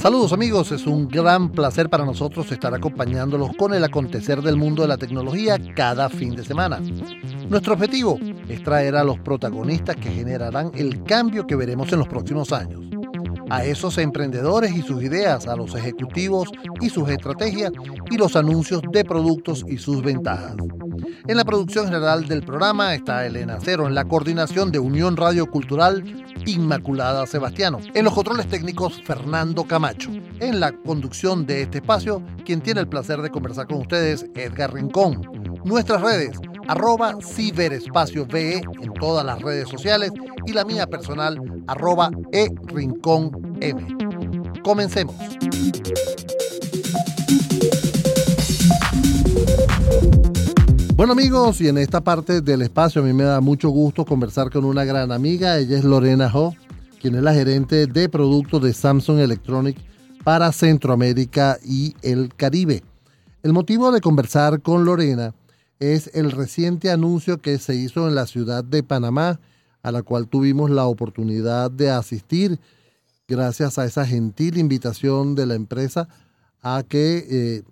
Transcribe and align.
Saludos 0.00 0.32
amigos, 0.32 0.72
es 0.72 0.86
un 0.86 1.08
gran 1.08 1.52
placer 1.52 1.90
para 1.90 2.06
nosotros 2.06 2.50
estar 2.50 2.72
acompañándolos 2.72 3.50
con 3.54 3.74
el 3.74 3.84
acontecer 3.84 4.40
del 4.40 4.56
mundo 4.56 4.80
de 4.80 4.88
la 4.88 4.96
tecnología 4.96 5.58
cada 5.76 6.08
fin 6.08 6.34
de 6.34 6.42
semana. 6.42 6.80
Nuestro 7.50 7.74
objetivo 7.74 8.18
es 8.48 8.62
traer 8.62 8.96
a 8.96 9.04
los 9.04 9.18
protagonistas 9.18 9.96
que 9.96 10.10
generarán 10.10 10.72
el 10.74 11.02
cambio 11.04 11.46
que 11.46 11.54
veremos 11.54 11.92
en 11.92 11.98
los 11.98 12.08
próximos 12.08 12.50
años. 12.50 12.99
A 13.50 13.64
esos 13.64 13.98
emprendedores 13.98 14.72
y 14.74 14.82
sus 14.82 15.02
ideas, 15.02 15.46
a 15.46 15.56
los 15.56 15.74
ejecutivos 15.74 16.48
y 16.80 16.88
sus 16.88 17.08
estrategias 17.08 17.72
y 18.10 18.16
los 18.16 18.36
anuncios 18.36 18.82
de 18.92 19.04
productos 19.04 19.64
y 19.68 19.76
sus 19.78 20.02
ventajas. 20.02 20.54
En 21.26 21.36
la 21.36 21.44
producción 21.44 21.86
general 21.86 22.26
del 22.26 22.42
programa 22.42 22.94
está 22.94 23.26
Elena 23.26 23.58
Cero, 23.60 23.86
en 23.86 23.94
la 23.94 24.04
coordinación 24.04 24.72
de 24.72 24.78
Unión 24.78 25.16
Radio 25.16 25.46
Cultural 25.50 26.02
Inmaculada 26.46 27.26
Sebastiano. 27.26 27.78
En 27.94 28.04
los 28.04 28.14
controles 28.14 28.48
técnicos, 28.48 29.00
Fernando 29.04 29.64
Camacho. 29.64 30.10
En 30.40 30.60
la 30.60 30.72
conducción 30.72 31.46
de 31.46 31.62
este 31.62 31.78
espacio, 31.78 32.22
quien 32.44 32.60
tiene 32.60 32.80
el 32.80 32.88
placer 32.88 33.20
de 33.20 33.30
conversar 33.30 33.66
con 33.66 33.78
ustedes, 33.78 34.26
Edgar 34.34 34.72
Rincón. 34.72 35.22
Nuestras 35.64 36.00
redes, 36.00 36.38
arroba 36.68 37.16
ciberespacio 37.20 38.26
VE 38.26 38.62
en 38.82 38.92
todas 38.94 39.24
las 39.24 39.40
redes 39.40 39.68
sociales 39.68 40.12
y 40.46 40.52
la 40.52 40.64
mía 40.64 40.86
personal, 40.86 41.40
arroba 41.66 42.10
e 42.32 42.48
rincón 42.66 43.56
M. 43.60 43.86
Comencemos. 44.62 45.14
Bueno 50.96 51.14
amigos, 51.14 51.60
y 51.62 51.68
en 51.68 51.78
esta 51.78 52.02
parte 52.02 52.42
del 52.42 52.60
espacio 52.60 53.00
a 53.00 53.04
mí 53.04 53.14
me 53.14 53.24
da 53.24 53.40
mucho 53.40 53.70
gusto 53.70 54.04
conversar 54.04 54.50
con 54.50 54.66
una 54.66 54.84
gran 54.84 55.12
amiga. 55.12 55.56
Ella 55.56 55.78
es 55.78 55.84
Lorena 55.84 56.30
Ho, 56.34 56.54
quien 57.00 57.14
es 57.14 57.22
la 57.22 57.32
gerente 57.32 57.86
de 57.86 58.08
productos 58.10 58.62
de 58.62 58.74
Samsung 58.74 59.18
Electronic 59.18 59.78
para 60.24 60.52
Centroamérica 60.52 61.58
y 61.64 61.94
el 62.02 62.34
Caribe. 62.36 62.82
El 63.42 63.54
motivo 63.54 63.90
de 63.90 64.02
conversar 64.02 64.60
con 64.60 64.84
Lorena 64.84 65.32
es 65.80 66.10
el 66.14 66.30
reciente 66.30 66.90
anuncio 66.90 67.38
que 67.38 67.58
se 67.58 67.74
hizo 67.74 68.06
en 68.06 68.14
la 68.14 68.26
ciudad 68.26 68.62
de 68.62 68.82
Panamá, 68.82 69.40
a 69.82 69.90
la 69.90 70.02
cual 70.02 70.28
tuvimos 70.28 70.70
la 70.70 70.86
oportunidad 70.86 71.70
de 71.70 71.90
asistir 71.90 72.60
gracias 73.26 73.78
a 73.78 73.86
esa 73.86 74.06
gentil 74.06 74.58
invitación 74.58 75.34
de 75.34 75.46
la 75.46 75.54
empresa 75.54 76.08
a 76.62 76.84
que 76.86 77.26
eh, 77.30 77.62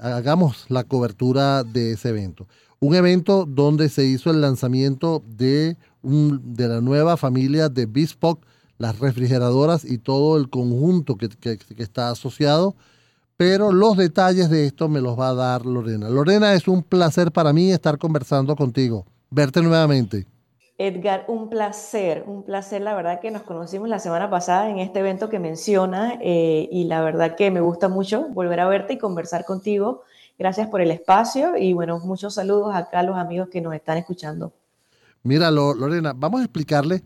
hagamos 0.00 0.66
la 0.68 0.84
cobertura 0.84 1.62
de 1.62 1.92
ese 1.92 2.08
evento. 2.08 2.48
Un 2.80 2.96
evento 2.96 3.46
donde 3.46 3.88
se 3.88 4.04
hizo 4.04 4.30
el 4.30 4.40
lanzamiento 4.40 5.22
de, 5.24 5.76
de 6.02 6.68
la 6.68 6.80
nueva 6.80 7.16
familia 7.16 7.68
de 7.68 7.86
Bespoke, 7.86 8.44
las 8.78 8.98
refrigeradoras 8.98 9.84
y 9.84 9.98
todo 9.98 10.36
el 10.36 10.50
conjunto 10.50 11.16
que, 11.16 11.28
que, 11.28 11.58
está 11.76 12.10
asociado. 12.10 12.74
Pero 13.36 13.72
los 13.72 13.96
detalles 13.96 14.50
de 14.50 14.66
esto 14.66 14.88
me 14.88 15.00
los 15.00 15.18
va 15.18 15.30
a 15.30 15.34
dar 15.34 15.66
Lorena. 15.66 16.08
Lorena, 16.08 16.54
es 16.54 16.68
un 16.68 16.82
placer 16.82 17.32
para 17.32 17.52
mí 17.52 17.72
estar 17.72 17.98
conversando 17.98 18.54
contigo, 18.56 19.06
verte 19.30 19.62
nuevamente. 19.62 20.26
Edgar, 20.78 21.24
un 21.28 21.48
placer, 21.48 22.24
un 22.26 22.42
placer. 22.42 22.82
La 22.82 22.94
verdad 22.94 23.20
que 23.20 23.30
nos 23.30 23.42
conocimos 23.42 23.88
la 23.88 23.98
semana 23.98 24.28
pasada 24.30 24.68
en 24.68 24.78
este 24.78 25.00
evento 25.00 25.28
que 25.28 25.38
menciona 25.38 26.18
eh, 26.20 26.68
y 26.72 26.84
la 26.84 27.02
verdad 27.02 27.36
que 27.36 27.50
me 27.50 27.60
gusta 27.60 27.88
mucho 27.88 28.28
volver 28.30 28.58
a 28.60 28.66
verte 28.66 28.94
y 28.94 28.98
conversar 28.98 29.44
contigo. 29.44 30.02
Gracias 30.38 30.68
por 30.68 30.80
el 30.80 30.90
espacio 30.90 31.56
y 31.56 31.72
bueno, 31.72 32.00
muchos 32.00 32.34
saludos 32.34 32.74
acá 32.74 33.00
a 33.00 33.02
los 33.02 33.16
amigos 33.16 33.48
que 33.48 33.60
nos 33.60 33.74
están 33.74 33.98
escuchando. 33.98 34.52
Mira, 35.22 35.50
Lorena, 35.50 36.14
vamos 36.16 36.40
a 36.40 36.44
explicarle 36.44 37.02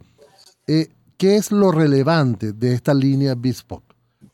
eh, 0.66 0.88
qué 1.18 1.36
es 1.36 1.52
lo 1.52 1.70
relevante 1.70 2.52
de 2.52 2.72
esta 2.72 2.94
línea 2.94 3.34
Bespoke. 3.36 3.86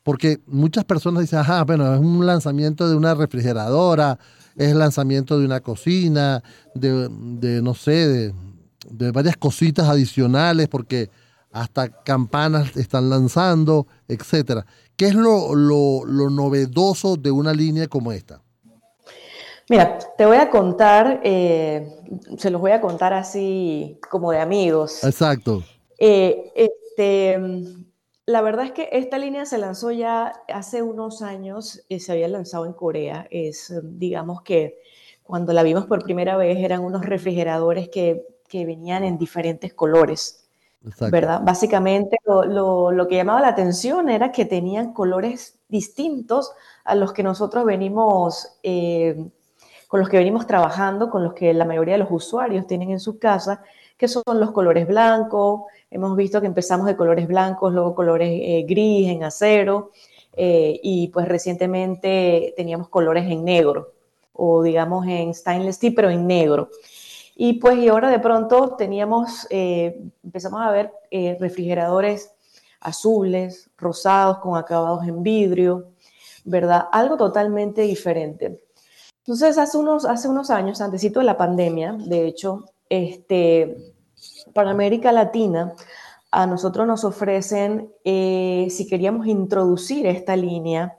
Porque 0.03 0.39
muchas 0.45 0.83
personas 0.83 1.21
dicen, 1.21 1.39
ajá, 1.39 1.63
bueno, 1.63 1.93
es 1.93 1.99
un 1.99 2.25
lanzamiento 2.25 2.89
de 2.89 2.95
una 2.95 3.15
refrigeradora, 3.15 4.19
es 4.55 4.69
el 4.71 4.79
lanzamiento 4.79 5.39
de 5.39 5.45
una 5.45 5.61
cocina, 5.61 6.43
de, 6.75 7.09
de 7.09 7.61
no 7.61 7.73
sé, 7.73 8.07
de, 8.07 8.33
de 8.89 9.11
varias 9.11 9.37
cositas 9.37 9.87
adicionales, 9.87 10.67
porque 10.67 11.09
hasta 11.53 11.89
campanas 12.03 12.75
están 12.75 13.09
lanzando, 13.09 13.87
etcétera. 14.07 14.65
¿Qué 14.95 15.05
es 15.05 15.15
lo, 15.15 15.55
novedoso 15.55 17.15
de 17.15 17.31
una 17.31 17.53
línea 17.53 17.87
como 17.87 18.11
esta? 18.11 18.41
Mira, 19.69 19.97
te 20.17 20.25
voy 20.25 20.37
a 20.37 20.49
contar, 20.49 21.21
eh, 21.23 21.95
se 22.37 22.49
los 22.49 22.59
voy 22.59 22.71
a 22.71 22.81
contar 22.81 23.13
así 23.13 23.97
como 24.09 24.31
de 24.31 24.39
amigos. 24.39 25.03
Exacto. 25.03 25.63
Eh, 25.97 26.51
este, 26.55 27.39
la 28.25 28.41
verdad 28.41 28.65
es 28.65 28.71
que 28.71 28.89
esta 28.91 29.17
línea 29.17 29.45
se 29.45 29.57
lanzó 29.57 29.91
ya 29.91 30.33
hace 30.47 30.81
unos 30.81 31.21
años, 31.21 31.83
y 31.89 31.99
se 31.99 32.11
había 32.11 32.27
lanzado 32.27 32.65
en 32.65 32.73
Corea. 32.73 33.27
Es, 33.31 33.73
digamos 33.83 34.41
que 34.43 34.79
cuando 35.23 35.53
la 35.53 35.63
vimos 35.63 35.85
por 35.85 36.03
primera 36.03 36.37
vez 36.37 36.57
eran 36.57 36.81
unos 36.81 37.05
refrigeradores 37.05 37.89
que 37.89 38.25
que 38.53 38.67
venían 38.67 39.03
en 39.03 39.17
diferentes 39.17 39.73
colores. 39.73 40.45
¿Verdad? 40.99 41.41
Básicamente 41.43 42.17
lo, 42.23 43.07
que 43.09 43.15
llamaba 43.15 43.41
la 43.41 43.47
atención 43.47 44.09
era 44.09 44.31
que 44.31 44.45
tenían 44.45 44.93
colores 44.93 45.57
distintos 45.69 46.51
a 46.83 46.93
los 46.93 47.13
que 47.13 47.23
nosotros 47.23 47.65
venimos, 47.65 48.59
eh, 48.61 49.25
con 49.87 50.01
los 50.01 50.09
que 50.09 50.17
venimos 50.17 50.45
trabajando, 50.45 51.09
con 51.09 51.23
los 51.23 51.33
que 51.33 51.51
la 51.55 51.65
mayoría 51.65 51.95
de 51.95 52.01
los 52.01 52.11
usuarios 52.11 52.67
tienen 52.67 52.91
en 52.91 52.99
su 52.99 53.17
casa, 53.17 53.63
que 53.97 54.07
son 54.07 54.23
los 54.27 54.51
colores 54.51 54.87
blancos. 54.87 55.63
Hemos 55.93 56.17
visto 56.17 56.41
que 56.41 56.47
empezamos 56.47 56.87
de 56.87 56.95
colores 56.95 57.27
blancos, 57.27 57.71
luego 57.71 57.93
colores 57.93 58.29
eh, 58.29 58.65
gris, 58.67 59.07
en 59.07 59.23
acero, 59.23 59.91
eh, 60.35 60.79
y 60.81 61.09
pues 61.09 61.27
recientemente 61.27 62.53
teníamos 62.57 62.89
colores 62.89 63.29
en 63.29 63.45
negro, 63.45 63.93
o 64.33 64.63
digamos 64.63 65.05
en 65.07 65.33
stainless 65.35 65.75
steel, 65.75 65.93
pero 65.93 66.09
en 66.09 66.25
negro. 66.25 66.69
Y 67.35 67.53
pues 67.53 67.77
y 67.77 67.87
ahora 67.87 68.09
de 68.09 68.19
pronto 68.19 68.75
teníamos, 68.75 69.45
eh, 69.51 70.01
empezamos 70.23 70.61
a 70.61 70.71
ver 70.71 70.91
eh, 71.11 71.37
refrigeradores 71.39 72.31
azules, 72.79 73.69
rosados, 73.77 74.39
con 74.39 74.57
acabados 74.57 75.07
en 75.07 75.21
vidrio, 75.21 75.89
¿verdad? 76.43 76.85
Algo 76.91 77.15
totalmente 77.15 77.83
diferente. 77.83 78.63
Entonces, 79.19 79.57
hace 79.57 79.77
unos, 79.77 80.05
hace 80.05 80.27
unos 80.27 80.49
años, 80.49 80.81
antesito 80.81 81.19
de 81.19 81.25
la 81.25 81.37
pandemia, 81.37 81.93
de 81.93 82.27
hecho, 82.27 82.65
este, 82.89 83.92
para 84.53 84.71
América 84.71 85.11
Latina, 85.11 85.73
a 86.31 86.47
nosotros 86.47 86.87
nos 86.87 87.03
ofrecen, 87.03 87.91
eh, 88.03 88.67
si 88.69 88.87
queríamos 88.87 89.27
introducir 89.27 90.07
esta 90.07 90.35
línea 90.35 90.97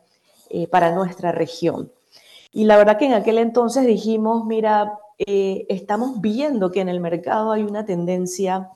para 0.71 0.95
nuestra 0.95 1.33
región. 1.33 1.91
Y 2.53 2.65
la 2.65 2.77
verdad 2.77 2.97
que 2.97 3.07
en 3.07 3.15
aquel 3.15 3.39
entonces 3.39 3.85
dijimos, 3.85 4.47
mira, 4.47 4.97
eh, 5.19 5.67
estamos 5.69 6.21
viendo 6.21 6.71
que 6.71 6.81
en 6.81 6.89
el 6.89 7.01
mercado 7.01 7.53
hay 7.53 7.63
una 7.63 7.85
tendencia 7.85 8.71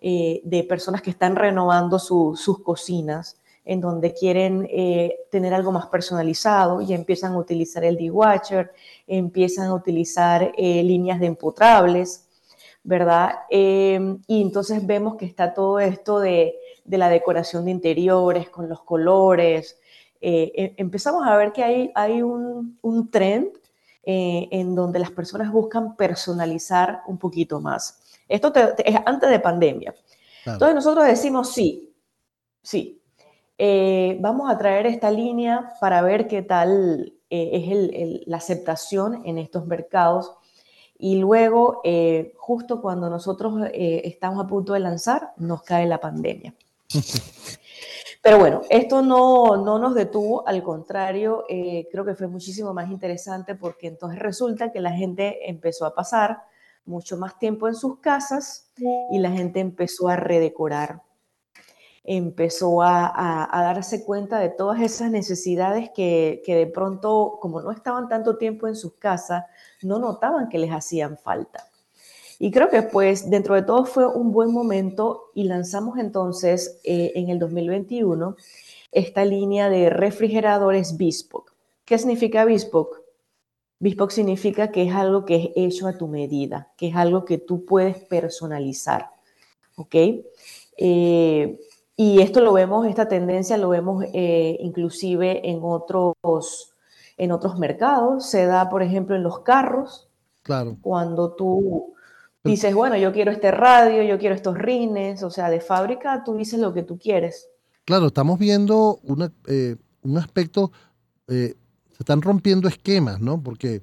eh, 0.00 0.40
de 0.44 0.64
personas 0.64 1.02
que 1.02 1.10
están 1.10 1.36
renovando 1.36 1.98
sus 1.98 2.62
cocinas, 2.62 3.40
en 3.64 3.80
donde 3.80 4.14
quieren 4.14 4.68
eh, 4.70 5.16
tener 5.30 5.54
algo 5.54 5.72
más 5.72 5.86
personalizado 5.86 6.80
y 6.80 6.92
empiezan 6.92 7.32
a 7.32 7.38
utilizar 7.38 7.82
el 7.84 7.96
dishwasher, 7.96 8.70
empiezan 9.08 9.66
a 9.66 9.74
utilizar 9.74 10.52
líneas 10.56 11.18
de 11.18 11.26
empotrables, 11.26 12.25
¿verdad? 12.86 13.40
y 13.50 14.42
entonces 14.42 14.86
vemos 14.86 15.16
que 15.16 15.26
está 15.26 15.52
todo 15.52 15.80
esto 15.80 16.20
de, 16.20 16.54
la 16.86 17.08
decoración 17.08 17.64
de 17.64 17.72
interiores 17.72 18.48
con 18.48 18.68
los 18.68 18.80
colores. 18.82 19.78
Em, 20.20 20.72
empezamos 20.76 21.26
a 21.26 21.36
ver 21.36 21.52
que 21.52 21.64
hay, 21.64 21.92
hay 21.94 22.22
un, 22.22 22.78
un 22.80 23.10
trend 23.10 23.48
eh, 24.08 24.46
en 24.52 24.76
donde 24.76 25.00
las 25.00 25.10
personas 25.10 25.50
buscan 25.50 25.96
personalizar 25.96 27.02
un 27.08 27.18
poquito 27.18 27.60
más. 27.60 28.00
Esto 28.28 28.52
es 28.54 28.96
antes 29.04 29.28
de 29.28 29.40
pandemia. 29.40 29.96
Entonces 30.44 30.76
nosotros 30.76 31.06
decimos 31.06 31.52
sí, 31.52 31.92
sí. 32.62 33.02
Eh, 33.58 34.16
vamos 34.20 34.48
a 34.48 34.56
traer 34.58 34.86
esta 34.86 35.10
línea 35.10 35.72
para 35.80 36.02
ver 36.02 36.28
qué 36.28 36.42
tal 36.42 37.14
eh, 37.30 38.20
es 38.20 38.28
la 38.28 38.36
aceptación 38.36 39.22
en 39.24 39.38
estos 39.38 39.66
mercados. 39.66 40.36
Y 40.98 41.18
luego, 41.18 41.82
justo 42.36 42.80
cuando 42.80 43.10
nosotros 43.10 43.68
estamos 43.72 44.44
a 44.44 44.48
punto 44.48 44.72
de 44.72 44.80
lanzar, 44.80 45.32
nos 45.36 45.62
cae 45.62 45.86
la 45.86 46.00
pandemia. 46.00 46.54
Pero 48.26 48.40
bueno, 48.40 48.62
esto 48.70 49.02
no, 49.02 49.56
no 49.56 49.78
nos 49.78 49.94
detuvo, 49.94 50.48
al 50.48 50.60
contrario, 50.64 51.44
eh, 51.48 51.86
creo 51.92 52.04
que 52.04 52.16
fue 52.16 52.26
muchísimo 52.26 52.74
más 52.74 52.90
interesante 52.90 53.54
porque 53.54 53.86
entonces 53.86 54.18
resulta 54.18 54.72
que 54.72 54.80
la 54.80 54.90
gente 54.90 55.48
empezó 55.48 55.86
a 55.86 55.94
pasar 55.94 56.42
mucho 56.84 57.16
más 57.16 57.38
tiempo 57.38 57.68
en 57.68 57.76
sus 57.76 58.00
casas 58.00 58.72
y 59.12 59.20
la 59.20 59.30
gente 59.30 59.60
empezó 59.60 60.08
a 60.08 60.16
redecorar, 60.16 61.02
empezó 62.02 62.82
a, 62.82 63.12
a, 63.14 63.62
darse 63.62 64.04
cuenta 64.04 64.40
de 64.40 64.48
todas 64.48 64.80
esas 64.80 65.08
necesidades 65.12 65.90
que, 65.94 66.42
que 66.44 66.56
de 66.56 66.66
pronto, 66.66 67.38
como 67.40 67.62
no 67.62 67.70
estaban 67.70 68.08
tanto 68.08 68.38
tiempo 68.38 68.66
en 68.66 68.74
sus 68.74 68.94
casas, 68.94 69.44
no 69.86 69.98
notaban 69.98 70.48
que 70.48 70.58
les 70.58 70.70
hacían 70.70 71.16
falta. 71.16 71.70
Y 72.38 72.50
creo 72.50 72.68
que 72.68 72.82
pues 72.82 73.30
dentro 73.30 73.54
de 73.54 73.62
todo 73.62 73.84
fue 73.86 74.06
un 74.06 74.32
buen 74.32 74.52
momento 74.52 75.30
y 75.34 75.44
lanzamos 75.44 75.98
entonces 75.98 76.78
eh, 76.84 77.12
en 77.14 77.30
el 77.30 77.38
2021 77.38 78.36
esta 78.92 79.24
línea 79.24 79.70
de 79.70 79.90
refrigeradores 79.90 80.96
Bespoke. 80.96 81.52
¿Qué 81.84 81.98
significa 81.98 82.44
Bespoke? 82.44 83.02
Bespoke 83.78 84.12
significa 84.12 84.70
que 84.70 84.84
es 84.84 84.94
algo 84.94 85.24
que 85.24 85.36
es 85.36 85.50
hecho 85.54 85.86
a 85.86 85.96
tu 85.96 86.08
medida, 86.08 86.72
que 86.76 86.88
es 86.88 86.96
algo 86.96 87.24
que 87.24 87.38
tú 87.38 87.64
puedes 87.64 87.98
personalizar. 88.04 89.10
¿Ok? 89.76 89.94
Eh, 90.78 91.58
y 91.96 92.20
esto 92.20 92.40
lo 92.40 92.52
vemos, 92.52 92.86
esta 92.86 93.08
tendencia 93.08 93.56
lo 93.56 93.70
vemos 93.70 94.04
eh, 94.12 94.58
inclusive 94.60 95.48
en 95.48 95.60
otros, 95.62 96.74
en 97.16 97.32
otros 97.32 97.58
mercados. 97.58 98.26
Se 98.28 98.46
da, 98.46 98.68
por 98.68 98.82
ejemplo, 98.82 99.16
en 99.16 99.22
los 99.22 99.40
carros. 99.40 100.08
Claro. 100.42 100.76
Cuando 100.80 101.32
tú 101.34 101.94
dices, 102.46 102.74
bueno, 102.74 102.96
yo 102.96 103.12
quiero 103.12 103.30
este 103.30 103.50
radio, 103.50 104.02
yo 104.02 104.18
quiero 104.18 104.34
estos 104.34 104.56
rines, 104.56 105.22
o 105.22 105.30
sea, 105.30 105.50
de 105.50 105.60
fábrica 105.60 106.22
tú 106.24 106.36
dices 106.36 106.58
lo 106.60 106.72
que 106.72 106.82
tú 106.82 106.98
quieres. 106.98 107.48
Claro, 107.84 108.06
estamos 108.06 108.38
viendo 108.38 109.00
eh, 109.46 109.76
un 110.02 110.18
aspecto, 110.18 110.72
eh, 111.28 111.54
se 111.92 112.02
están 112.02 112.22
rompiendo 112.22 112.68
esquemas, 112.68 113.20
¿no? 113.20 113.40
Porque 113.42 113.82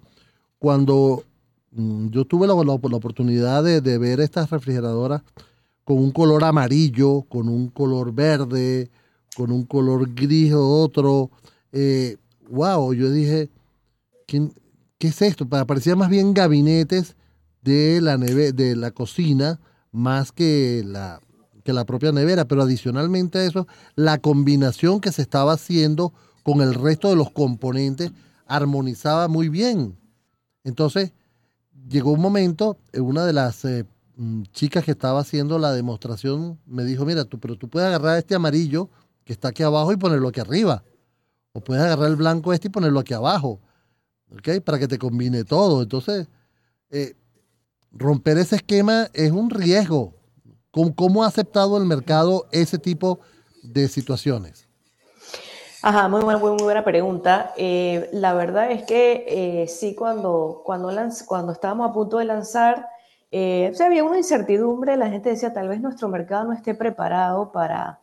cuando 0.59 1.23
mm, 1.71 2.09
yo 2.09 2.25
tuve 2.25 2.47
la, 2.47 2.53
oportunidad 2.53 3.63
de, 3.63 3.97
ver 3.97 4.19
estas 4.19 4.49
refrigeradoras 4.49 5.21
con 5.83 5.97
un 5.97 6.11
color 6.11 6.43
amarillo, 6.43 7.23
con 7.23 7.49
un 7.49 7.69
color 7.69 8.13
verde, 8.13 8.89
con 9.35 9.51
un 9.51 9.65
color 9.65 10.13
gris 10.13 10.53
o 10.53 10.81
otro, 10.81 11.31
wow, 12.49 12.93
yo 12.93 13.11
dije, 13.11 13.49
¿qué, 14.27 14.49
¿qué 14.97 15.07
es 15.07 15.21
esto? 15.21 15.47
Parecía 15.47 15.95
más 15.95 16.09
bien 16.09 16.33
gabinetes 16.33 17.15
de 17.61 18.01
la, 18.01 18.17
neve, 18.17 18.51
de 18.51 18.75
la 18.75 18.91
cocina 18.91 19.59
más 19.91 20.31
que 20.31 20.83
la, 20.85 21.21
que 21.63 21.73
la 21.73 21.85
propia 21.85 22.11
nevera, 22.11 22.45
pero 22.45 22.63
adicionalmente 22.63 23.39
a 23.39 23.45
eso, 23.45 23.67
la 23.95 24.17
combinación 24.17 24.99
que 24.99 25.11
se 25.11 25.21
estaba 25.21 25.53
haciendo 25.53 26.13
con 26.43 26.61
el 26.61 26.73
resto 26.73 27.09
de 27.09 27.15
los 27.15 27.31
componentes 27.31 28.11
armonizaba 28.45 29.27
muy 29.27 29.49
bien. 29.49 29.97
Entonces, 30.63 31.13
llegó 31.87 32.11
un 32.11 32.21
momento, 32.21 32.77
eh, 32.91 32.99
una 32.99 33.25
de 33.25 33.33
las 33.33 33.63
eh, 33.65 33.85
mm, 34.17 34.43
chicas 34.51 34.83
que 34.83 34.91
estaba 34.91 35.21
haciendo 35.21 35.57
la 35.59 35.71
demostración 35.71 36.59
me 36.65 36.83
dijo, 36.83 37.05
mira, 37.05 37.25
tú, 37.25 37.39
pero 37.39 37.57
tú 37.57 37.69
puedes 37.69 37.87
agarrar 37.87 38.17
este 38.17 38.35
amarillo 38.35 38.89
que 39.23 39.33
está 39.33 39.49
aquí 39.49 39.63
abajo 39.63 39.91
y 39.91 39.97
ponerlo 39.97 40.27
aquí 40.29 40.41
arriba. 40.41 40.83
O 41.53 41.61
puedes 41.61 41.83
agarrar 41.83 42.09
el 42.09 42.15
blanco 42.15 42.51
este 42.51 42.67
y 42.67 42.71
ponerlo 42.71 42.99
aquí 42.99 43.13
abajo. 43.13 43.61
¿Ok? 44.31 44.61
Para 44.65 44.79
que 44.79 44.87
te 44.87 44.97
combine 44.97 45.43
todo. 45.43 45.83
Entonces, 45.83 46.27
eh, 46.89 47.15
romper 47.91 48.37
ese 48.37 48.57
esquema 48.57 49.07
es 49.13 49.31
un 49.31 49.49
riesgo. 49.49 50.15
¿Cómo, 50.71 51.23
ha 51.23 51.27
aceptado 51.27 51.77
el 51.77 51.85
mercado 51.85 52.47
ese 52.51 52.79
tipo 52.79 53.19
de 53.61 53.87
situaciones? 53.87 54.67
Ajá, 55.83 56.07
muy 56.07 56.21
buena, 56.21 56.39
muy, 56.39 56.57
buena 56.63 56.83
pregunta. 56.83 57.53
Eh, 57.57 58.09
la 58.11 58.33
verdad 58.33 58.71
es 58.71 58.83
que 58.83 59.25
eh, 59.27 59.67
sí, 59.67 59.93
cuando, 59.93 60.63
cuando, 60.65 60.89
cuando 61.27 61.51
estábamos 61.51 61.89
a 61.89 61.93
punto 61.93 62.17
de 62.17 62.25
lanzar, 62.25 62.87
eh, 63.29 63.71
había 63.83 64.03
una 64.03 64.17
incertidumbre, 64.17 64.95
la 64.95 65.09
gente 65.09 65.29
decía, 65.29 65.53
tal 65.53 65.67
vez 65.67 65.81
nuestro 65.81 66.07
mercado 66.07 66.45
no 66.45 66.53
esté 66.53 66.73
preparado 66.73 67.51
para, 67.51 67.99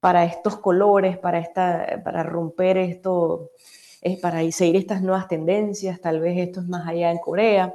para 0.00 0.24
estos 0.24 0.56
colores, 0.58 1.18
para, 1.18 1.38
esta, 1.38 2.02
para 2.04 2.22
romper 2.22 2.78
esto, 2.78 3.50
para 4.22 4.48
seguir 4.52 4.76
estas 4.76 5.02
nuevas 5.02 5.28
tendencias, 5.28 6.00
tal 6.00 6.20
vez 6.20 6.38
esto 6.38 6.60
es 6.60 6.68
más 6.68 6.86
allá 6.86 7.10
en 7.10 7.18
Corea. 7.18 7.74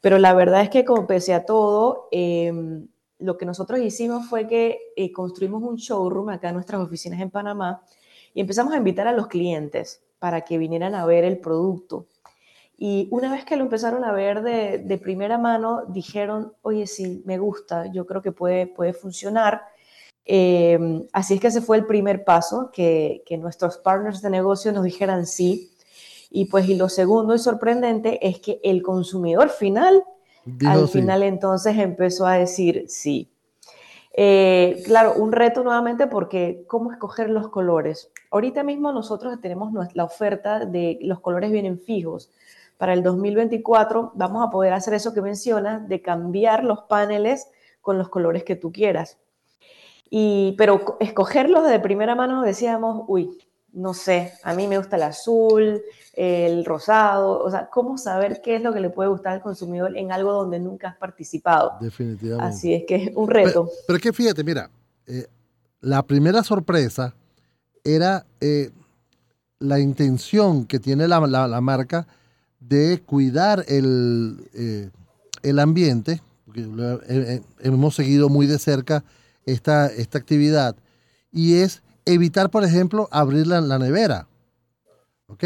Pero 0.00 0.18
la 0.18 0.34
verdad 0.34 0.62
es 0.62 0.70
que 0.70 0.84
como 0.84 1.06
pese 1.06 1.34
a 1.34 1.44
todo, 1.44 2.08
em, 2.12 2.86
lo 3.18 3.38
que 3.38 3.46
nosotros 3.46 3.80
hicimos 3.80 4.26
fue 4.26 4.46
que 4.46 4.78
eh, 4.96 5.10
construimos 5.12 5.62
un 5.62 5.76
showroom 5.76 6.28
acá 6.28 6.48
en 6.48 6.54
nuestras 6.54 6.80
oficinas 6.80 7.20
en 7.20 7.30
Panamá 7.30 7.82
y 8.34 8.40
empezamos 8.40 8.74
a 8.74 8.76
invitar 8.76 9.08
a 9.08 9.12
los 9.12 9.28
clientes 9.28 10.02
para 10.18 10.42
que 10.42 10.58
vinieran 10.58 10.94
a 10.94 11.06
ver 11.06 11.24
el 11.24 11.38
producto. 11.38 12.06
Y 12.78 13.08
una 13.10 13.32
vez 13.32 13.46
que 13.46 13.56
lo 13.56 13.64
empezaron 13.64 14.04
a 14.04 14.12
ver 14.12 14.42
de, 14.42 14.98
primera 14.98 15.38
mano, 15.38 15.84
dijeron, 15.88 16.52
oye, 16.60 16.86
sí, 16.86 17.22
me 17.24 17.38
gusta, 17.38 17.86
yo 17.90 18.04
creo 18.06 18.20
que 18.20 18.32
puede, 18.32 18.66
puede 18.66 18.92
funcionar. 18.92 19.62
Em, 20.26 21.06
así 21.12 21.34
es 21.34 21.40
que 21.40 21.46
ese 21.46 21.60
fue 21.62 21.76
el 21.76 21.86
primer 21.86 22.24
paso, 22.24 22.70
que, 22.72 23.22
que 23.24 23.38
nuestros 23.38 23.78
partners 23.78 24.20
de 24.22 24.30
negocio 24.30 24.72
nos 24.72 24.84
dijeran 24.84 25.26
sí. 25.26 25.70
Y 26.30 26.46
pues 26.46 26.68
y 26.68 26.74
lo 26.74 26.88
segundo 26.88 27.34
y 27.34 27.38
sorprendente 27.38 28.26
es 28.26 28.40
que 28.40 28.60
el 28.62 28.82
consumidor 28.82 29.48
final 29.48 30.04
al 30.64 30.88
final 30.88 31.22
entonces 31.22 31.76
empezó 31.78 32.26
a 32.26 32.34
decir 32.34 32.84
sí. 32.88 33.30
Eh, 34.18 34.82
claro, 34.86 35.14
un 35.14 35.32
reto 35.32 35.62
nuevamente 35.62 36.06
porque 36.06 36.64
cómo 36.66 36.92
escoger 36.92 37.28
los 37.28 37.48
colores. 37.48 38.10
Ahorita 38.30 38.62
mismo 38.62 38.92
nosotros 38.92 39.38
tenemos 39.40 39.72
la 39.94 40.04
oferta 40.04 40.64
de 40.64 40.98
los 41.02 41.20
colores 41.20 41.50
vienen 41.50 41.78
fijos. 41.78 42.30
Para 42.78 42.92
el 42.92 43.02
2024 43.02 44.12
vamos 44.14 44.46
a 44.46 44.50
poder 44.50 44.72
hacer 44.72 44.94
eso 44.94 45.12
que 45.12 45.20
mencionas, 45.20 45.86
de 45.88 46.00
cambiar 46.00 46.64
los 46.64 46.82
paneles 46.82 47.48
con 47.82 47.98
los 47.98 48.08
colores 48.08 48.44
que 48.44 48.56
tú 48.56 48.72
quieras. 48.72 49.18
Y, 50.10 50.54
pero 50.56 50.96
escogerlos 51.00 51.68
de 51.68 51.80
primera 51.80 52.14
mano 52.14 52.42
decíamos, 52.42 53.04
uy, 53.08 53.38
no 53.76 53.92
sé, 53.92 54.32
a 54.42 54.54
mí 54.54 54.66
me 54.66 54.78
gusta 54.78 54.96
el 54.96 55.02
azul, 55.02 55.82
el 56.14 56.64
rosado, 56.64 57.40
o 57.40 57.50
sea, 57.50 57.68
cómo 57.68 57.98
saber 57.98 58.40
qué 58.42 58.56
es 58.56 58.62
lo 58.62 58.72
que 58.72 58.80
le 58.80 58.88
puede 58.88 59.10
gustar 59.10 59.34
al 59.34 59.42
consumidor 59.42 59.96
en 59.98 60.12
algo 60.12 60.32
donde 60.32 60.58
nunca 60.58 60.88
has 60.88 60.96
participado. 60.96 61.72
Definitivamente. 61.80 62.56
Así 62.56 62.72
es 62.72 62.84
que 62.86 62.94
es 62.96 63.10
un 63.14 63.28
reto. 63.28 63.68
Pero, 63.86 63.96
es 63.98 64.02
que 64.02 64.12
fíjate, 64.14 64.42
mira, 64.42 64.70
eh, 65.06 65.26
la 65.82 66.02
primera 66.02 66.42
sorpresa 66.42 67.14
era 67.84 68.24
eh, 68.40 68.70
la 69.58 69.78
intención 69.78 70.64
que 70.64 70.80
tiene 70.80 71.06
la, 71.06 71.20
marca 71.60 72.06
de 72.60 73.02
cuidar 73.04 73.62
el, 73.68 74.38
eh, 74.54 74.88
el 75.42 75.58
ambiente, 75.58 76.22
porque 76.46 77.42
hemos 77.60 77.94
seguido 77.94 78.30
muy 78.30 78.46
de 78.46 78.58
cerca 78.58 79.04
esta, 79.46 79.86
esta 79.86 80.18
actividad, 80.18 80.76
y 81.32 81.54
es 81.54 81.82
evitar, 82.04 82.50
por 82.50 82.64
ejemplo, 82.64 83.08
abrir 83.10 83.46
la, 83.46 83.78
nevera. 83.78 84.28
¿Ok? 85.28 85.44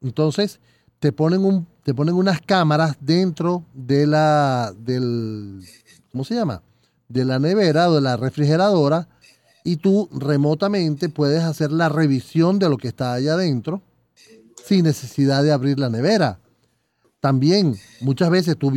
Entonces, 0.00 0.60
te 0.98 1.12
ponen, 1.12 1.44
un, 1.44 1.66
te 1.82 1.94
ponen 1.94 2.14
unas 2.14 2.40
cámaras 2.40 2.96
dentro 3.00 3.64
de 3.74 4.06
la, 4.06 4.72
del, 4.78 5.62
¿cómo 6.12 6.24
se 6.24 6.34
llama? 6.34 6.62
De 7.08 7.24
la 7.24 7.38
nevera 7.38 7.90
o 7.90 7.94
de 7.94 8.00
la 8.00 8.16
refrigeradora 8.16 9.08
y 9.64 9.76
tú 9.76 10.08
remotamente 10.12 11.08
puedes 11.08 11.42
hacer 11.42 11.70
la 11.72 11.88
revisión 11.88 12.58
de 12.58 12.68
lo 12.68 12.76
que 12.76 12.88
está 12.88 13.12
allá 13.12 13.34
adentro 13.34 13.82
sin 14.64 14.84
necesidad 14.84 15.42
de 15.42 15.52
abrir 15.52 15.78
la 15.78 15.90
nevera. 15.90 16.38
También 17.20 17.76
muchas 18.00 18.30
veces 18.30 18.56
tú 18.56 18.72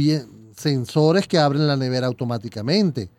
sensores 0.58 1.28
que 1.28 1.38
abren 1.38 1.68
la 1.68 1.78
nevera 1.78 2.08
automáticamente. 2.08 3.10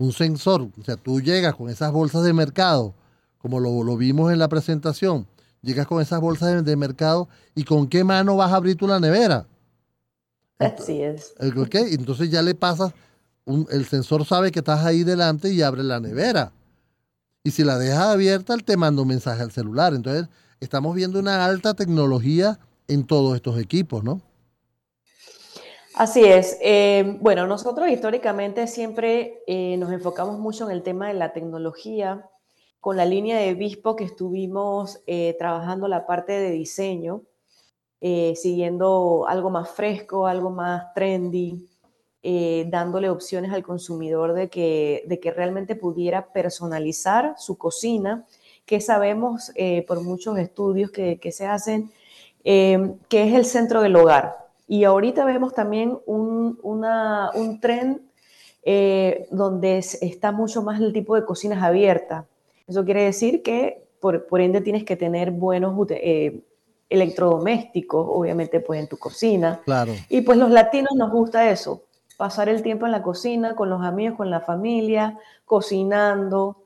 Un 0.00 0.12
sensor, 0.12 0.62
o 0.62 0.84
sea, 0.84 0.96
tú 0.96 1.20
llegas 1.20 1.54
con 1.54 1.70
esas 1.70 1.92
bolsas 1.92 2.24
de 2.24 2.32
mercado 2.32 2.94
como 3.40 3.58
lo, 3.58 3.96
vimos 3.96 4.32
en 4.32 4.38
la 4.38 4.48
presentación, 4.48 5.26
llegas 5.62 5.86
con 5.86 6.00
esas 6.02 6.20
bolsas 6.20 6.62
de, 6.64 6.76
mercado 6.76 7.28
y 7.54 7.64
con 7.64 7.88
qué 7.88 8.04
mano 8.04 8.36
vas 8.36 8.52
a 8.52 8.56
abrir 8.56 8.76
tú 8.76 8.86
la 8.86 9.00
nevera. 9.00 9.46
Así 10.58 11.02
es. 11.02 11.34
Entonces 11.38 12.30
ya 12.30 12.42
le 12.42 12.54
pasas, 12.54 12.92
el 13.46 13.86
sensor 13.86 14.26
sabe 14.26 14.52
que 14.52 14.58
estás 14.58 14.84
ahí 14.84 15.04
delante 15.04 15.50
y 15.50 15.62
abre 15.62 15.82
la 15.82 16.00
nevera. 16.00 16.52
Y 17.42 17.52
si 17.52 17.64
la 17.64 17.78
dejas 17.78 18.08
abierta, 18.08 18.52
él 18.52 18.62
te 18.62 18.76
manda 18.76 19.00
un 19.00 19.08
mensaje 19.08 19.42
al 19.42 19.50
celular. 19.50 19.94
Entonces, 19.94 20.28
estamos 20.60 20.94
viendo 20.94 21.18
una 21.18 21.46
alta 21.46 21.72
tecnología 21.72 22.58
en 22.86 23.04
todos 23.04 23.34
estos 23.36 23.58
equipos, 23.58 24.04
¿no? 24.04 24.20
Así 25.94 26.24
es. 26.24 26.56
Eh, 26.60 27.18
bueno, 27.20 27.46
nosotros 27.46 27.88
históricamente 27.90 28.66
siempre 28.68 29.42
eh, 29.46 29.76
nos 29.76 29.92
enfocamos 29.92 30.38
mucho 30.38 30.64
en 30.66 30.76
el 30.76 30.82
tema 30.82 31.08
de 31.08 31.14
la 31.14 31.32
tecnología 31.32 32.28
con 32.80 32.96
la 32.96 33.04
línea 33.04 33.38
de 33.38 33.54
Bispo 33.54 33.96
que 33.96 34.04
estuvimos 34.04 35.02
eh, 35.06 35.36
trabajando 35.38 35.88
la 35.88 36.06
parte 36.06 36.32
de 36.32 36.50
diseño, 36.50 37.22
eh, 38.00 38.34
siguiendo 38.36 39.26
algo 39.28 39.50
más 39.50 39.68
fresco, 39.70 40.26
algo 40.26 40.50
más 40.50 40.94
trendy, 40.94 41.66
dándole 42.22 43.08
opciones 43.08 43.50
al 43.50 43.62
consumidor 43.62 44.34
de 44.34 44.50
que, 44.50 45.04
de 45.06 45.18
que 45.20 45.30
realmente 45.30 45.74
pudiera 45.74 46.30
personalizar 46.32 47.34
su 47.38 47.56
cocina, 47.56 48.26
que 48.66 48.82
sabemos 48.82 49.50
por 49.86 50.02
muchos 50.02 50.36
estudios 50.36 50.90
que, 50.90 51.32
se 51.32 51.46
hacen, 51.46 51.90
que 52.44 52.98
es 53.10 53.34
el 53.34 53.46
centro 53.46 53.80
del 53.80 53.96
hogar. 53.96 54.49
Y 54.70 54.84
ahorita 54.84 55.24
vemos 55.24 55.52
también 55.52 55.98
un, 56.06 56.58
una, 56.62 57.30
un 57.34 57.60
trend 57.60 58.00
donde 59.30 59.78
está 59.78 60.32
mucho 60.32 60.62
más 60.62 60.80
el 60.80 60.92
tipo 60.92 61.16
de 61.16 61.24
cocinas 61.24 61.62
abiertas 61.62 62.26
eso 62.70 62.84
quiere 62.84 63.02
decir 63.02 63.42
que 63.42 63.82
por, 63.98 64.40
ende 64.40 64.60
tienes 64.60 64.84
que 64.84 64.94
tener 64.94 65.32
buenos 65.32 65.74
eh, 65.90 66.40
electrodomésticos, 66.88 68.06
obviamente 68.08 68.60
pues 68.60 68.78
en 68.78 68.86
tu 68.86 68.96
cocina. 68.96 69.60
Claro. 69.64 69.92
Y 70.08 70.20
pues 70.20 70.38
los 70.38 70.52
latinos 70.52 70.92
nos 70.96 71.10
gusta 71.10 71.50
eso. 71.50 71.82
pasar 72.16 72.48
el 72.48 72.62
tiempo 72.62 72.86
en 72.86 72.92
la 72.92 73.02
cocina, 73.02 73.56
con 73.56 73.70
los 73.70 73.82
amigos, 73.82 74.16
con 74.16 74.30
la 74.30 74.40
familia, 74.40 75.18
cocinando, 75.44 76.62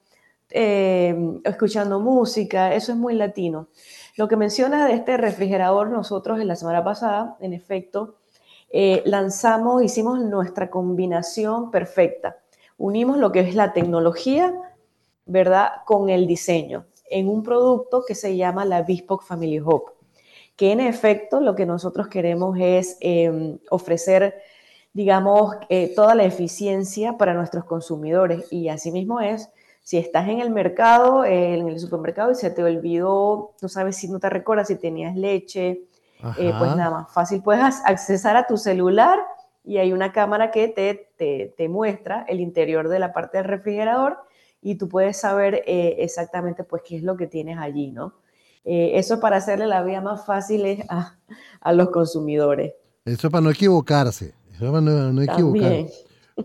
eh, 0.51 1.41
escuchando 1.43 2.01
música, 2.01 2.75
eso 2.75 2.93
es 2.93 2.99
muy 2.99 3.15
latino. 3.15 3.69
Lo 4.16 4.28
que 4.28 4.37
menciona 4.37 4.87
de 4.87 4.94
este 4.94 5.16
refrigerador, 5.16 5.90
nosotros 5.90 6.40
en 6.40 6.49
la 6.49 6.56
semana 6.56 6.85
pasada, 6.85 7.37
en 7.40 7.52
efecto, 7.52 8.16
eh, 8.71 9.02
lanzamos, 9.06 9.83
hicimos 9.83 10.21
nuestra 10.21 10.71
combinación 10.71 11.71
perfecta. 11.71 12.38
Unimos 12.76 13.18
lo 13.18 13.33
que 13.33 13.40
es 13.40 13.54
la 13.54 13.73
tecnología, 13.73 14.54
¿verdad?, 15.26 15.71
con 15.87 16.11
el 16.11 16.26
diseño 16.26 16.87
en 17.11 17.28
un 17.28 17.42
producto 17.42 18.04
que 18.06 18.14
se 18.14 18.37
llama 18.37 18.64
la 18.64 18.83
Bespoke 18.83 19.25
Family 19.25 19.61
Hub, 19.61 19.92
que 20.56 20.73
en 20.73 20.80
efecto 20.80 21.40
lo 21.40 21.54
que 21.54 21.66
nosotros 21.66 22.09
queremos 22.09 22.56
es 22.61 22.97
em, 23.00 23.59
ofrecer, 23.71 24.35
digamos, 24.92 25.56
eh, 25.68 25.92
toda 25.94 26.14
la 26.14 26.25
eficiencia 26.25 27.16
para 27.16 27.35
nuestros 27.35 27.64
consumidores 27.64 28.50
y 28.52 28.68
asimismo 28.68 29.21
es 29.21 29.50
si 29.85 29.99
estás 29.99 30.29
en 30.29 30.41
el 30.41 30.50
mercado, 30.50 31.26
en 31.26 31.69
el 31.69 31.79
supermercado 31.79 32.33
y 32.33 32.35
se 32.35 32.50
te 32.50 32.64
olvidó, 32.64 33.53
no 33.61 33.69
sabes 33.69 33.97
si 33.97 34.09
no 34.09 34.19
te 34.19 34.31
recuerdas 34.31 34.69
si 34.69 34.76
tenías 34.76 35.14
leche, 35.14 35.83
eh, 36.38 36.53
pues 36.59 36.75
nada 36.75 36.91
más 36.91 37.12
fácil, 37.12 37.43
puedes 37.43 37.83
accesar 37.85 38.35
a 38.35 38.47
tu 38.47 38.57
celular 38.57 39.19
y 39.62 39.76
hay 39.76 39.93
una 39.93 40.11
cámara 40.11 40.50
que 40.50 40.69
te, 40.69 41.53
te, 41.55 41.69
muestra 41.69 42.25
el 42.29 42.41
interior 42.41 42.88
de 42.88 42.99
la 42.99 43.12
parte 43.12 43.37
del 43.37 43.47
refrigerador 43.47 44.17
y 44.62 44.76
tú 44.76 44.88
puedes 44.88 45.19
saber 45.19 45.62
eh, 45.67 45.97
exactamente 45.99 46.64
pues 46.64 46.83
qué 46.83 46.97
es 46.97 47.03
lo 47.03 47.19
que 47.19 47.26
tienes 47.26 47.59
allí, 47.59 47.91
¿no? 47.91 48.14
Eh, 48.64 48.93
eso 48.95 49.21
para 49.21 49.37
hacerle 49.37 49.67
la 49.67 49.83
vida 49.83 50.00
más 50.00 50.25
fácil 50.25 50.83
a, 50.88 51.19
a 51.61 51.73
los 51.75 51.91
consumidores. 51.91 52.73
Eso 53.05 53.31
para 53.31 53.43
no 53.43 53.50
equivocarse, 53.50 54.33
eso 54.50 54.73
para 54.73 54.81
no, 54.81 55.12
no 55.12 55.21
equivocarse. 55.21 55.93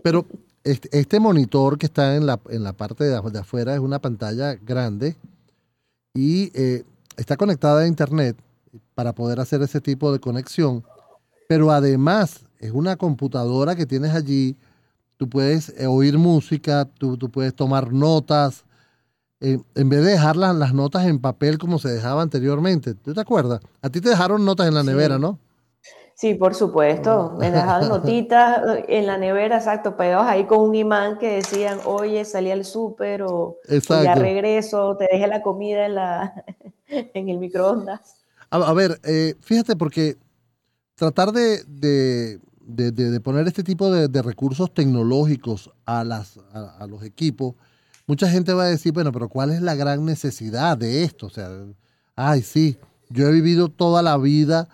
Pero 0.02 0.26
este, 0.64 0.88
este, 0.98 1.20
monitor 1.20 1.78
que 1.78 1.86
está 1.86 2.16
en 2.16 2.26
la, 2.26 2.38
en 2.50 2.62
la 2.62 2.72
parte 2.72 3.04
de, 3.04 3.16
afuera 3.16 3.74
es 3.74 3.80
una 3.80 3.98
pantalla 3.98 4.54
grande 4.54 5.16
y 6.14 6.50
eh, 6.54 6.84
está 7.16 7.36
conectada 7.36 7.82
a 7.82 7.86
internet 7.86 8.36
para 8.94 9.14
poder 9.14 9.40
hacer 9.40 9.62
ese 9.62 9.80
tipo 9.80 10.12
de 10.12 10.20
conexión, 10.20 10.84
pero 11.48 11.70
además 11.70 12.40
es 12.58 12.72
una 12.72 12.96
computadora 12.96 13.74
que 13.74 13.86
tienes 13.86 14.14
allí, 14.14 14.56
tú 15.16 15.28
puedes 15.28 15.70
eh, 15.78 15.86
oír 15.86 16.18
música, 16.18 16.84
tú, 16.84 17.18
puedes 17.30 17.54
tomar 17.54 17.92
notas, 17.92 18.64
eh, 19.40 19.58
en 19.74 19.88
vez 19.88 20.04
de 20.04 20.10
dejar 20.12 20.36
las, 20.36 20.54
las, 20.54 20.74
notas 20.74 21.06
en 21.06 21.18
papel 21.18 21.58
como 21.58 21.78
se 21.78 21.88
dejaba 21.88 22.20
anteriormente. 22.20 22.94
¿Tú 22.94 23.14
te 23.14 23.20
acuerdas? 23.20 23.60
A 23.80 23.88
ti 23.88 24.02
te 24.02 24.10
dejaron 24.10 24.44
notas 24.44 24.68
en 24.68 24.74
la 24.74 24.82
nevera, 24.82 25.18
¿no? 25.18 25.38
Sí, 26.20 26.34
por 26.34 26.54
supuesto. 26.54 27.34
Me 27.38 27.50
dejaban 27.50 27.88
notitas 27.88 28.60
en 28.88 29.06
la 29.06 29.16
nevera, 29.16 29.56
exacto, 29.56 29.96
pegados 29.96 30.26
ahí 30.26 30.44
con 30.44 30.60
un 30.60 30.74
imán 30.74 31.16
que 31.16 31.36
decían, 31.36 31.78
oye, 31.86 32.26
salí 32.26 32.50
al 32.50 32.66
súper 32.66 33.22
o, 33.22 33.56
ya 33.88 34.14
regreso, 34.16 34.98
te 34.98 35.08
dejé 35.10 35.26
la 35.28 35.40
comida 35.40 35.86
en, 35.86 35.94
la, 35.94 36.44
en 36.88 37.30
el 37.30 37.38
microondas. 37.38 38.16
A, 38.50 38.72
ver, 38.74 39.00
eh, 39.04 39.34
fíjate, 39.40 39.76
porque 39.76 40.18
tratar 40.94 41.32
de, 41.32 41.64
de, 41.66 43.20
poner 43.20 43.48
este 43.48 43.62
tipo 43.62 43.90
de, 43.90 44.20
recursos 44.20 44.74
tecnológicos 44.74 45.70
a, 45.86 46.04
las, 46.04 46.38
a, 46.52 46.86
los 46.86 47.02
equipos, 47.02 47.54
mucha 48.06 48.28
gente 48.28 48.52
va 48.52 48.64
a 48.64 48.68
decir, 48.68 48.92
bueno, 48.92 49.10
pero 49.10 49.30
¿cuál 49.30 49.52
es 49.52 49.62
la 49.62 49.74
gran 49.74 50.04
necesidad 50.04 50.76
de 50.76 51.02
esto? 51.02 51.28
O 51.28 51.30
sea, 51.30 51.48
ay, 52.14 52.42
sí, 52.42 52.76
yo 53.08 53.26
he 53.26 53.32
vivido 53.32 53.70
toda 53.70 54.02
la 54.02 54.18
vida 54.18 54.68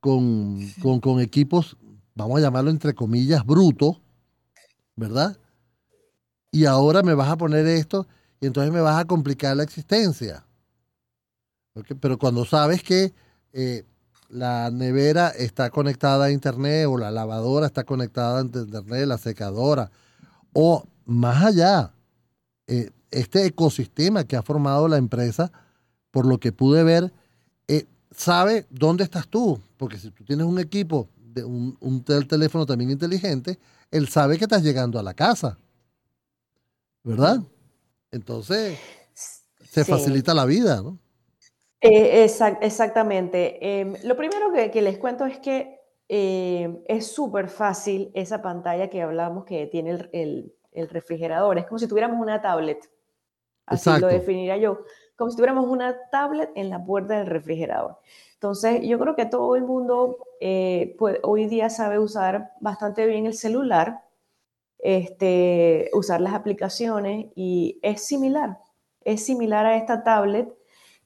con, 0.00 1.20
equipos, 1.20 1.76
vamos 2.14 2.38
a 2.38 2.42
llamarlo 2.42 2.70
entre 2.70 2.94
comillas, 2.94 3.44
brutos, 3.44 4.00
¿verdad? 4.94 5.36
Y 6.50 6.64
ahora 6.64 7.02
me 7.02 7.14
vas 7.14 7.30
a 7.30 7.36
poner 7.36 7.66
esto 7.66 8.06
y 8.40 8.46
entonces 8.46 8.72
me 8.72 8.80
vas 8.80 8.98
a 8.98 9.04
complicar 9.04 9.56
la 9.56 9.62
existencia. 9.62 10.46
Pero 12.00 12.18
cuando 12.18 12.44
sabes 12.44 12.82
que 12.82 13.12
eh, 13.52 13.84
la 14.28 14.70
nevera 14.70 15.28
está 15.28 15.70
conectada 15.70 16.26
a 16.26 16.30
internet 16.30 16.86
o 16.88 16.96
la 16.96 17.10
lavadora 17.10 17.66
está 17.66 17.84
conectada 17.84 18.38
a 18.38 18.42
internet, 18.42 19.06
la 19.06 19.18
secadora, 19.18 19.90
o 20.52 20.86
más 21.04 21.44
allá, 21.44 21.92
eh, 22.66 22.90
este 23.10 23.44
ecosistema 23.46 24.24
que 24.24 24.36
ha 24.36 24.42
formado 24.42 24.88
la 24.88 24.96
empresa, 24.96 25.52
por 26.10 26.26
lo 26.26 26.38
que 26.38 26.52
pude 26.52 26.82
ver, 26.82 27.12
eh, 27.68 27.86
sabe 28.10 28.66
dónde 28.70 29.04
estás 29.04 29.28
tú, 29.28 29.60
porque 29.76 29.98
si 29.98 30.10
tú 30.10 30.24
tienes 30.24 30.46
un 30.46 30.58
equipo, 30.58 31.08
de 31.16 31.44
un, 31.44 31.76
un 31.80 32.02
teléfono 32.02 32.64
también 32.64 32.90
inteligente, 32.90 33.58
él 33.90 34.08
sabe 34.08 34.38
que 34.38 34.44
estás 34.44 34.62
llegando 34.62 34.98
a 34.98 35.02
la 35.02 35.14
casa, 35.14 35.58
¿verdad? 37.02 37.40
Entonces, 38.10 38.78
se 39.70 39.84
facilita 39.84 40.32
la 40.32 40.46
vida, 40.46 40.80
¿no? 40.82 40.98
Eh, 41.80 42.24
exactamente. 42.62 43.80
Em, 43.80 43.94
lo 44.04 44.16
primero 44.16 44.50
que, 44.52 44.82
les 44.82 44.98
cuento 44.98 45.26
es 45.26 45.38
que 45.38 45.80
em, 46.08 46.78
es 46.86 47.12
súper 47.12 47.48
fácil 47.48 48.10
esa 48.14 48.40
pantalla 48.40 48.88
que 48.88 49.02
hablamos 49.02 49.44
que 49.44 49.66
tiene 49.66 49.90
el, 50.12 50.54
el, 50.72 50.88
refrigerador. 50.88 51.58
Es 51.58 51.66
como 51.66 51.78
si 51.78 51.86
tuviéramos 51.86 52.18
una 52.20 52.40
tablet. 52.40 52.90
Así 53.66 53.90
lo 54.00 54.06
definiría 54.06 54.56
yo 54.56 54.84
como 55.16 55.30
si 55.30 55.36
tuviéramos 55.36 55.66
una 55.68 55.96
tablet 56.10 56.50
en 56.54 56.70
la 56.70 56.84
puerta 56.84 57.18
del 57.18 57.26
refrigerador. 57.26 57.98
Entonces, 58.34 58.80
yo 58.82 58.98
creo 58.98 59.16
que 59.16 59.26
todo 59.26 59.56
el 59.56 59.64
mundo 59.64 60.18
eh, 60.40 60.96
hoy 61.22 61.46
día 61.46 61.70
sabe 61.70 61.98
usar 61.98 62.52
bastante 62.60 63.06
bien 63.06 63.26
el 63.26 63.34
celular, 63.34 64.02
este, 64.78 65.90
usar 65.94 66.20
las 66.20 66.34
aplicaciones 66.34 67.26
y 67.34 67.78
es 67.82 68.02
similar, 68.04 68.58
es 69.04 69.24
similar 69.24 69.64
a 69.64 69.76
esta 69.76 70.04
tablet 70.04 70.52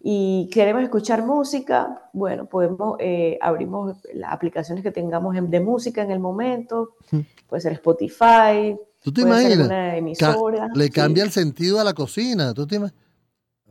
y 0.03 0.51
queremos 0.53 0.83
escuchar 0.83 1.25
música, 1.25 2.09
bueno, 2.13 2.47
podemos, 2.47 2.97
eh, 2.99 3.39
abrimos 3.41 3.99
las 4.13 4.33
aplicaciones 4.33 4.83
que 4.83 4.91
tengamos 4.91 5.37
de 5.41 5.61
música 5.61 6.03
en 6.03 6.11
el 6.11 6.19
momento, 6.19 6.97
puede 7.49 7.61
ser 7.61 7.73
Spotify, 7.75 8.77
¿Tú 9.03 9.13
te 9.13 9.23
puede 9.23 9.43
imaginas? 9.43 9.57
Ser 9.57 9.67
una 9.67 9.97
emisora. 9.97 10.69
le 10.75 10.91
cambia 10.91 11.23
el 11.23 11.31
sentido 11.31 11.79
a 11.79 11.85
la 11.85 11.95
cocina, 11.95 12.53
¿tú 12.53 12.67
te 12.67 12.77
imaginas? 12.77 13.10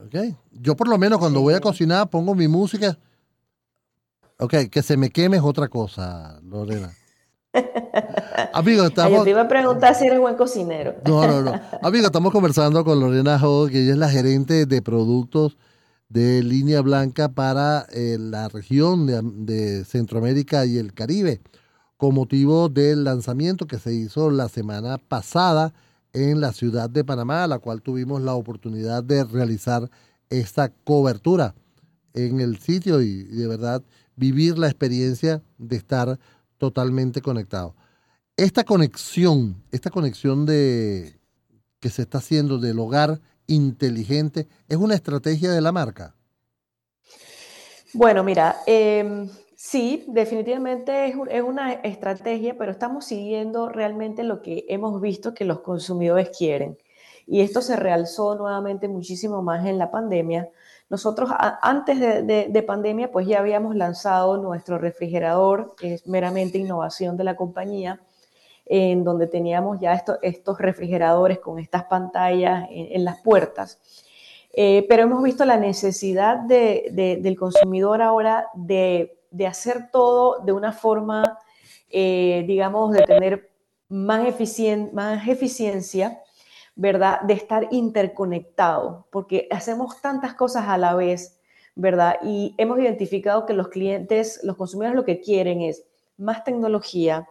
Okay. 0.05 0.35
Yo 0.51 0.75
por 0.75 0.87
lo 0.87 0.97
menos 0.97 1.19
cuando 1.19 1.41
voy 1.41 1.53
a 1.53 1.59
cocinar 1.59 2.09
pongo 2.09 2.33
mi 2.33 2.47
música. 2.47 2.97
Ok, 4.37 4.53
que 4.71 4.81
se 4.81 4.95
me 4.95 5.09
queme 5.09 5.37
es 5.37 5.43
otra 5.43 5.67
cosa, 5.67 6.39
Lorena. 6.43 6.93
Amigo, 8.53 8.85
estamos... 8.85 9.17
Yo 9.19 9.23
te 9.25 9.29
iba 9.31 9.41
a 9.41 9.47
preguntar 9.49 9.95
si 9.95 10.05
eres 10.05 10.19
buen 10.19 10.35
cocinero. 10.35 10.95
No, 11.05 11.27
no, 11.27 11.41
no. 11.41 11.59
Amigo, 11.81 12.05
estamos 12.05 12.31
conversando 12.31 12.85
con 12.85 13.01
Lorena 13.01 13.37
Ho, 13.43 13.67
que 13.67 13.83
ella 13.83 13.91
es 13.91 13.97
la 13.97 14.09
gerente 14.09 14.65
de 14.65 14.81
productos 14.81 15.57
de 16.07 16.41
línea 16.41 16.79
blanca 16.81 17.29
para 17.29 17.85
eh, 17.91 18.17
la 18.17 18.47
región 18.47 19.05
de, 19.05 19.21
de, 19.21 19.83
Centroamérica 19.83 20.65
y 20.65 20.77
el 20.77 20.93
Caribe, 20.93 21.41
con 21.97 22.15
motivo 22.15 22.69
del 22.69 23.03
lanzamiento 23.03 23.67
que 23.67 23.77
se 23.77 23.93
hizo 23.93 24.31
la 24.31 24.47
semana 24.47 24.97
pasada 24.97 25.73
en 26.13 26.41
la 26.41 26.53
ciudad 26.53 26.89
de 26.89 27.03
Panamá, 27.03 27.43
a 27.43 27.47
la 27.47 27.59
cual 27.59 27.81
tuvimos 27.81 28.21
la 28.21 28.33
oportunidad 28.33 29.03
de 29.03 29.23
realizar 29.23 29.89
esta 30.29 30.69
cobertura 30.69 31.55
en 32.13 32.39
el 32.39 32.59
sitio 32.59 33.01
y, 33.01 33.23
de 33.23 33.47
verdad 33.47 33.83
vivir 34.15 34.57
la 34.57 34.67
experiencia 34.67 35.41
de 35.57 35.77
estar 35.77 36.19
totalmente 36.57 37.21
conectado. 37.21 37.75
Esta 38.35 38.63
conexión, 38.63 39.63
esta 39.71 39.89
conexión 39.89 40.45
de 40.45 41.17
que 41.79 41.89
se 41.89 42.01
está 42.01 42.17
haciendo 42.17 42.57
del 42.57 42.79
hogar 42.79 43.21
inteligente, 43.47 44.47
¿es 44.67 44.77
una 44.77 44.95
estrategia 44.95 45.51
de 45.51 45.61
la 45.61 45.71
marca? 45.71 46.15
Bueno, 47.93 48.23
mira, 48.23 48.57
eh, 48.67 49.29
Sí, 49.61 50.05
definitivamente 50.07 51.07
es, 51.07 51.43
una 51.43 51.73
estrategia, 51.73 52.57
pero 52.57 52.71
estamos 52.71 53.03
siguiendo 53.03 53.67
realmente 53.67 54.23
lo 54.23 54.41
que 54.41 54.63
hemos 54.69 55.01
visto 55.01 55.33
que 55.33 55.43
los 55.43 55.59
consumidores 55.59 56.29
quieren. 56.29 56.77
Y 57.27 57.41
esto 57.41 57.61
se 57.61 57.75
realzó 57.75 58.35
nuevamente 58.35 58.87
muchísimo 58.87 59.41
más 59.41 59.65
en 59.65 59.77
la 59.77 59.91
pandemia. 59.91 60.49
Nosotros 60.89 61.29
antes 61.61 61.99
de, 61.99 62.63
pandemia, 62.65 63.11
pues 63.11 63.27
ya 63.27 63.39
habíamos 63.39 63.75
lanzado 63.75 64.37
nuestro 64.37 64.77
refrigerador, 64.77 65.75
que 65.75 65.95
es 65.95 66.07
meramente 66.07 66.57
innovación 66.57 67.17
de 67.17 67.25
la 67.25 67.35
compañía, 67.35 67.99
en 68.65 69.03
donde 69.03 69.27
teníamos 69.27 69.81
ya 69.81 70.01
estos 70.21 70.57
refrigeradores 70.57 71.39
con 71.39 71.59
estas 71.59 71.83
pantallas 71.83 72.65
en, 72.71 73.03
las 73.03 73.19
puertas. 73.21 73.77
Eh, 74.53 74.85
pero 74.87 75.03
hemos 75.03 75.21
visto 75.21 75.43
la 75.43 75.57
necesidad 75.57 76.37
del 76.37 77.35
consumidor 77.37 78.01
ahora 78.01 78.47
de 78.53 79.18
de 79.31 79.47
hacer 79.47 79.89
todo 79.91 80.39
de 80.43 80.51
una 80.51 80.71
forma, 80.71 81.39
eh, 81.89 82.43
digamos, 82.47 82.91
de 82.91 83.03
tener 83.03 83.51
más, 83.89 84.21
más 84.93 85.27
eficiencia, 85.27 86.21
¿verdad? 86.75 87.21
De 87.21 87.33
estar 87.33 87.67
interconectado, 87.71 89.07
porque 89.11 89.47
hacemos 89.51 90.01
tantas 90.01 90.33
cosas 90.33 90.67
a 90.67 90.77
la 90.77 90.95
vez, 90.95 91.39
¿verdad? 91.75 92.17
Y 92.23 92.55
hemos 92.57 92.79
identificado 92.79 93.45
que 93.45 93.53
los 93.53 93.69
clientes, 93.69 94.39
los 94.43 94.55
consumidores 94.55 94.95
lo 94.95 95.05
que 95.05 95.19
quieren 95.19 95.61
es 95.61 95.83
más 96.17 96.43
tecnología, 96.43 97.27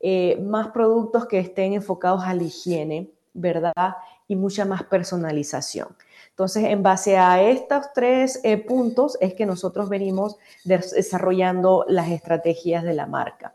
eh, 0.00 0.38
más 0.42 0.68
productos 0.68 1.26
que 1.26 1.38
estén 1.38 1.74
enfocados 1.74 2.22
a 2.24 2.34
la 2.34 2.42
higiene, 2.42 3.10
¿verdad? 3.34 3.96
Y 4.26 4.36
mucha 4.36 4.64
más 4.64 4.82
personalización. 4.82 5.88
Entonces, 6.32 6.64
en 6.64 6.82
base 6.82 7.18
a 7.18 7.42
estos 7.42 7.92
tres 7.94 8.40
eh, 8.42 8.56
puntos 8.56 9.18
es 9.20 9.34
que 9.34 9.44
nosotros 9.44 9.90
venimos 9.90 10.38
desarrollando 10.64 11.84
las 11.88 12.08
estrategias 12.10 12.84
de 12.84 12.94
la 12.94 13.06
marca. 13.06 13.54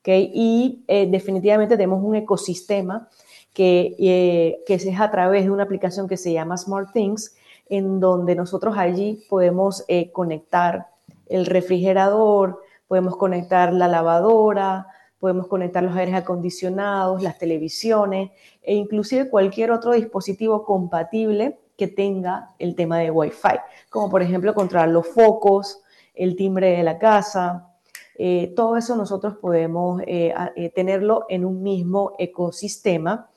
¿okay? 0.00 0.30
Y 0.32 0.84
eh, 0.88 1.06
definitivamente 1.06 1.76
tenemos 1.76 2.02
un 2.02 2.14
ecosistema 2.14 3.10
que, 3.52 3.94
eh, 3.98 4.62
que 4.66 4.74
es 4.74 5.00
a 5.00 5.10
través 5.10 5.44
de 5.44 5.50
una 5.50 5.64
aplicación 5.64 6.08
que 6.08 6.16
se 6.16 6.32
llama 6.32 6.56
Smart 6.56 6.94
Things, 6.94 7.36
en 7.68 8.00
donde 8.00 8.34
nosotros 8.34 8.74
allí 8.78 9.22
podemos 9.28 9.84
conectar 10.12 10.88
el 11.26 11.44
refrigerador, 11.44 12.62
podemos 12.88 13.16
conectar 13.16 13.72
la 13.72 13.88
lavadora, 13.88 14.86
podemos 15.18 15.46
conectar 15.46 15.82
los 15.82 15.96
aires 15.96 16.14
acondicionados, 16.14 17.22
las 17.22 17.38
televisiones 17.38 18.30
e 18.62 18.74
inclusive 18.74 19.28
cualquier 19.28 19.72
otro 19.72 19.92
dispositivo 19.92 20.64
compatible 20.64 21.58
que 21.76 21.88
tenga 21.88 22.50
el 22.58 22.74
tema 22.74 22.98
de 22.98 23.10
Wi-Fi, 23.10 23.58
como 23.90 24.10
por 24.10 24.22
ejemplo 24.22 24.54
controlar 24.54 24.88
los 24.88 25.08
focos, 25.08 25.82
el 26.14 26.36
timbre 26.36 26.76
de 26.76 26.82
la 26.82 26.98
casa. 26.98 27.68
Eh, 28.16 28.52
todo 28.54 28.76
eso 28.76 28.96
nosotros 28.96 29.36
podemos 29.38 30.00
eh, 30.06 30.32
eh, 30.56 30.70
tenerlo 30.70 31.26
en 31.28 31.44
un 31.44 31.62
mismo 31.62 32.12
ecosistema 32.18 33.28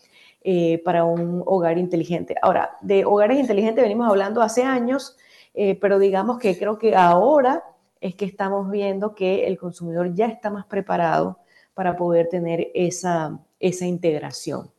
para 0.86 1.04
un 1.04 1.44
hogar 1.46 1.78
inteligente. 1.78 2.34
Ahora, 2.42 2.78
de 2.80 3.04
hogares 3.04 3.38
inteligentes 3.38 3.84
venimos 3.84 4.08
hablando 4.08 4.42
hace 4.42 4.64
años, 4.64 5.18
pero 5.54 6.00
digamos 6.00 6.40
que 6.40 6.58
creo 6.58 6.78
que 6.78 6.96
ahora 6.96 7.66
es 8.00 8.16
que 8.16 8.24
estamos 8.24 8.72
viendo 8.72 9.14
que 9.14 9.46
el 9.46 9.58
consumidor 9.58 10.14
ya 10.14 10.28
está 10.28 10.50
más 10.50 10.66
preparado 10.66 11.40
para 11.74 11.98
poder 11.98 12.30
tener 12.30 12.72
esa, 12.74 13.38
esa 13.60 13.86
integración. 13.86 14.72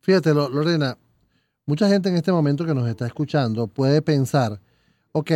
Fíjate, 0.00 0.34
Lorena, 0.34 0.98
Mucha 1.72 1.88
gente 1.88 2.10
en 2.10 2.16
este 2.16 2.30
momento 2.30 2.66
que 2.66 2.74
nos 2.74 2.86
está 2.86 3.06
escuchando 3.06 3.66
puede 3.66 4.02
pensar, 4.02 4.60
ok, 5.12 5.30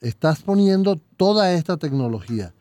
estás 0.00 0.40
poniendo 0.40 0.96
toda 1.18 1.52
esta 1.52 1.76
tecnología. 1.76 2.54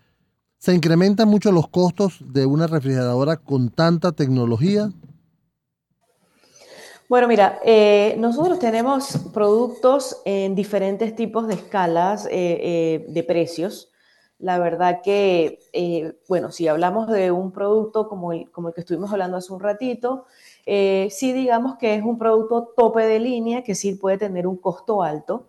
¿Se 0.57 0.73
incrementan 0.73 1.29
mucho 1.29 1.53
los 1.53 1.69
costos 1.69 2.19
de 2.19 2.45
una 2.45 2.67
refrigeradora 2.67 3.37
con 3.37 3.69
tanta 3.69 4.11
tecnología? 4.11 4.89
Bueno, 7.07 7.29
mira, 7.29 7.57
eh, 7.63 8.17
nosotros 8.19 8.59
tenemos 8.59 9.17
productos 9.33 10.21
en 10.25 10.53
diferentes 10.53 11.15
tipos 11.15 11.47
de 11.47 11.53
escalas 11.53 12.25
eh, 12.25 12.31
eh, 12.33 13.05
de 13.07 13.23
precios. 13.23 13.93
La 14.39 14.59
verdad 14.59 14.99
que, 15.01 16.19
bueno, 16.27 16.51
si 16.51 16.67
hablamos 16.67 17.07
de 17.07 17.31
un 17.31 17.53
producto 17.53 18.09
como 18.09 18.31
como 18.51 18.67
el 18.67 18.73
que 18.73 18.81
estuvimos 18.81 19.09
hablando 19.13 19.37
hace 19.37 19.53
un 19.53 19.61
ratito, 19.61 20.25
eh, 20.65 21.09
sí 21.11 21.33
digamos 21.33 21.77
que 21.77 21.95
es 21.95 22.03
un 22.03 22.17
producto 22.17 22.73
tope 22.75 23.05
de 23.05 23.19
línea 23.19 23.63
que 23.63 23.75
sí 23.75 23.95
puede 23.95 24.17
tener 24.17 24.47
un 24.47 24.57
costo 24.57 25.03
alto, 25.03 25.47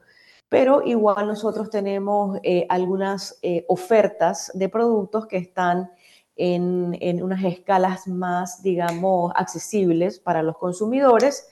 pero 0.49 0.83
igual 0.85 1.26
nosotros 1.26 1.71
tenemos 1.71 2.38
eh, 2.42 2.66
algunas 2.68 3.38
eh, 3.42 3.64
ofertas 3.68 4.50
de 4.54 4.68
productos 4.68 5.26
que 5.26 5.37
están 5.37 5.90
en, 6.37 6.97
en, 7.00 7.23
unas 7.23 7.44
escalas 7.44 8.09
más, 8.09 8.61
digamos, 8.62 9.33
accesibles 9.37 10.18
para 10.18 10.42
los 10.42 10.59
consumidores, 10.59 11.49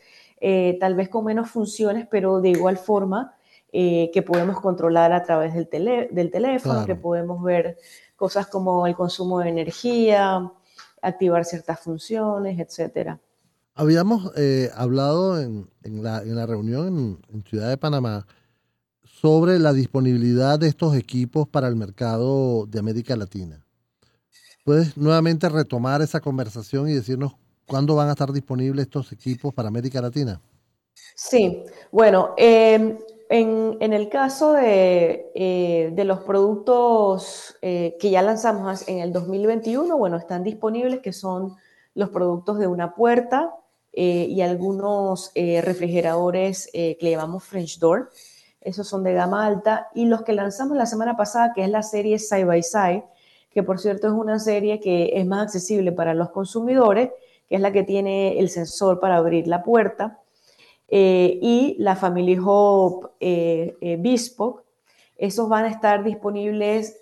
tal 0.81 0.97
vez 0.97 1.09
con 1.09 1.25
menos 1.25 1.51
funciones, 1.51 2.09
pero 2.11 2.41
de 2.41 2.49
igual 2.49 2.77
forma 2.77 3.37
que 3.71 4.25
podemos 4.27 4.61
controlar 4.61 5.13
a 5.13 5.23
través 5.23 5.55
del, 5.55 6.09
del 6.11 6.31
teléfono, 6.33 6.85
que 6.85 6.97
podemos 6.97 7.41
ver 7.45 7.79
cosas 8.17 8.49
como 8.49 8.89
el 8.89 8.97
consumo 8.97 9.39
de 9.39 9.51
energía, 9.51 10.51
activar 11.01 11.45
ciertas 11.45 11.79
funciones, 11.79 12.59
etcétera. 12.59 13.21
Habíamos 13.75 14.33
eh, 14.37 14.71
hablado 14.75 15.41
en, 15.41 15.67
la, 15.83 16.47
reunión 16.47 17.19
en, 17.33 17.43
Ciudad 17.45 17.71
de 17.71 17.79
Panamá 17.79 18.27
sobre 19.03 19.59
la 19.59 19.73
disponibilidad 19.73 20.59
de 20.59 20.69
estos 20.69 20.95
equipos 20.95 21.49
para 21.49 21.69
el 21.69 21.77
mercado 21.77 22.67
de 22.67 22.79
América 22.79 23.17
Latina. 23.17 23.65
¿Puedes 24.65 24.97
nuevamente 24.99 25.49
retomar 25.49 26.03
esa 26.03 26.21
conversación 26.21 26.89
y 26.89 26.93
decirnos 26.93 27.33
cuándo 27.67 27.95
van 27.95 28.09
a 28.09 28.13
estar 28.13 28.31
disponibles 28.31 28.85
estos 28.85 29.11
equipos 29.11 29.55
para 29.55 29.69
América 29.69 30.03
Latina? 30.03 30.39
Sí, 31.15 31.65
bueno, 31.91 32.35
em, 32.37 32.99
en, 33.31 33.93
el 33.95 34.11
caso 34.11 34.53
de, 34.53 35.31
eh, 35.35 35.95
los 36.05 36.21
productos 36.21 37.57
eh, 37.63 37.97
que 37.99 38.11
ya 38.11 38.21
lanzamos 38.21 38.87
en 38.87 38.99
el 38.99 39.15
2021, 39.15 39.97
bueno, 39.97 40.19
están 40.19 40.45
disponibles, 40.45 41.01
que 41.01 41.15
son 41.15 41.57
los 41.95 42.11
productos 42.11 42.59
de 42.59 42.67
una 42.67 42.95
puerta, 42.95 43.55
eh, 43.93 44.27
y 44.29 44.41
algunos 44.41 45.31
eh, 45.35 45.61
refrigeradores 45.61 46.71
eh, 46.73 46.97
que 46.99 47.07
le 47.07 47.13
llamamos 47.13 47.45
French 47.45 47.79
Door. 47.79 48.11
Esos 48.61 48.89
son 48.89 49.03
de 49.05 49.13
gama 49.13 49.45
alta. 49.47 49.89
Y 49.95 50.07
los 50.07 50.23
que 50.23 50.33
lanzamos 50.33 50.77
la 50.77 50.87
semana 50.87 51.17
pasada, 51.17 51.53
que 51.55 51.63
es 51.63 51.69
la 51.69 51.83
serie 51.83 52.19
Side 52.19 52.45
by 52.45 52.63
Side, 52.63 53.05
que 53.51 53.63
por 53.63 53.79
cierto 53.79 54.07
es 54.07 54.15
una 54.15 54.39
serie 54.39 54.81
que 54.81 55.13
es 55.15 55.27
más 55.27 55.43
accesible 55.43 55.93
para 55.93 56.15
los 56.15 56.31
consumidores, 56.31 57.11
que 57.49 57.57
es 57.57 57.61
la 57.61 57.73
que 57.73 57.83
tiene 57.83 58.39
el 58.39 58.49
sensor 58.49 58.99
para 58.99 59.17
abrir 59.17 59.47
la 59.47 59.63
puerta. 59.63 60.19
y 60.89 61.75
la 61.79 61.97
Family 61.97 62.39
Hub 62.39 63.13
Bespoke, 63.19 64.62
esos 65.23 65.49
van 65.49 65.67
a 65.67 65.69
estar 65.69 66.03
disponibles 66.03 67.01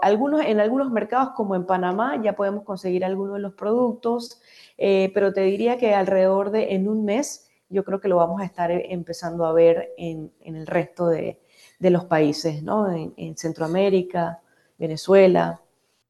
algunos, 0.00 0.40
en 0.42 0.58
algunos 0.58 0.90
mercados 0.90 1.34
como 1.36 1.54
en 1.54 1.66
Panamá, 1.66 2.18
ya 2.22 2.34
podemos 2.34 2.64
conseguir 2.64 3.04
algunos 3.04 3.34
de 3.34 3.40
los 3.40 3.52
productos. 3.52 4.40
Eh, 4.78 5.10
pero 5.12 5.30
te 5.30 5.42
diría 5.42 5.76
que 5.76 5.94
alrededor 5.94 6.50
de 6.50 6.74
en 6.74 6.88
un 6.88 7.04
mes 7.04 7.50
yo 7.68 7.84
creo 7.84 8.00
que 8.00 8.08
lo 8.08 8.16
vamos 8.16 8.40
a 8.40 8.46
estar 8.46 8.70
empezando 8.70 9.44
a 9.44 9.52
ver 9.52 9.90
en, 9.98 10.32
el 10.40 10.66
resto 10.66 11.08
de, 11.08 11.38
los 11.78 12.06
países, 12.06 12.62
¿no? 12.62 12.90
En, 12.90 13.36
Centroamérica, 13.36 14.40
Venezuela, 14.78 15.60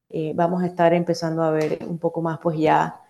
eh, 0.09 0.33
vamos 0.37 0.62
a 0.62 0.66
estar 0.66 0.94
empezando 0.94 1.42
a 1.42 1.51
ver 1.51 1.81
un 1.85 1.99
poco 1.99 2.23
más, 2.23 2.38
pues 2.38 2.57
ya 2.57 3.01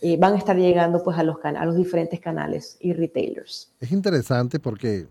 eh, 0.00 0.16
van 0.16 0.34
a 0.34 0.38
estar 0.38 0.56
llegando 0.56 1.02
pues 1.02 1.18
a 1.18 1.24
los, 1.24 1.36
a 1.42 1.64
los 1.64 1.74
diferentes 1.74 2.20
canales 2.20 2.76
y 2.78 2.92
retailers. 2.92 3.74
Es 3.80 3.90
interesante 3.90 4.60
porque, 4.60 5.08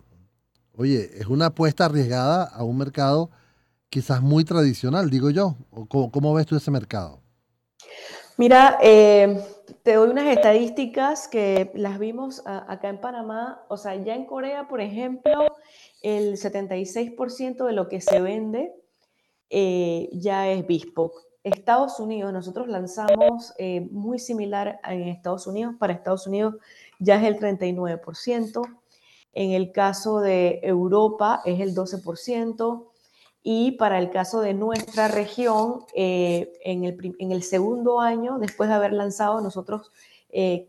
oye, 0.77 1.09
es 1.19 1.27
una 1.27 1.47
apuesta 1.47 1.85
arriesgada 1.85 2.43
a 2.43 2.63
un 2.63 2.77
mercado 2.77 3.29
quizás 3.89 4.21
muy 4.21 4.45
tradicional, 4.45 5.09
digo 5.09 5.29
yo. 5.29 5.55
¿Cómo, 5.89 6.33
ves 6.33 6.45
tú 6.45 6.55
ese 6.55 6.71
mercado? 6.71 7.19
Mira, 8.37 8.77
eh, 8.81 9.43
te 9.83 9.95
doy 9.95 10.09
unas 10.09 10.27
estadísticas 10.27 11.27
que 11.27 11.71
las 11.73 11.97
vimos 11.97 12.43
acá 12.45 12.89
en 12.89 13.01
Panamá. 13.01 13.65
O 13.69 13.77
sea, 13.77 13.95
ya 13.95 14.15
en 14.15 14.25
Corea, 14.25 14.67
por 14.67 14.79
ejemplo, 14.79 15.55
el 16.01 16.37
76% 16.37 17.65
de 17.65 17.73
lo 17.73 17.89
que 17.89 17.99
se 17.99 18.21
vende 18.21 18.73
eh, 19.49 20.09
ya 20.13 20.47
es 20.49 20.65
Bespoke. 20.67 21.27
Estados 21.43 21.99
Unidos, 21.99 22.33
nosotros 22.33 22.67
lanzamos 22.67 23.53
eh, 23.57 23.87
muy 23.91 24.19
similar 24.19 24.79
en 24.83 25.07
Estados 25.07 25.47
Unidos. 25.47 25.75
Para 25.79 25.93
Estados 25.93 26.27
Unidos 26.27 26.55
ya 26.99 27.15
es 27.15 27.23
el 27.23 27.39
39%. 27.39 28.61
En 29.38 29.52
el 29.52 29.71
caso 29.71 30.19
de 30.19 30.62
Europa 30.63 31.43
es 31.45 31.60
el 31.60 31.76
12%. 31.76 32.88
Y 33.43 33.73
para 33.73 34.00
el 34.00 34.10
caso 34.10 34.41
de 34.41 34.56
nuestra 34.56 35.10
región, 35.10 35.86
eh, 35.93 36.54
en, 36.65 36.84
el, 37.32 37.43
segundo 37.43 38.00
año, 38.00 38.39
después 38.39 38.67
de 38.67 38.73
haber 38.76 38.93
lanzado, 38.93 39.39
nosotros 39.39 39.91
eh, 40.32 40.65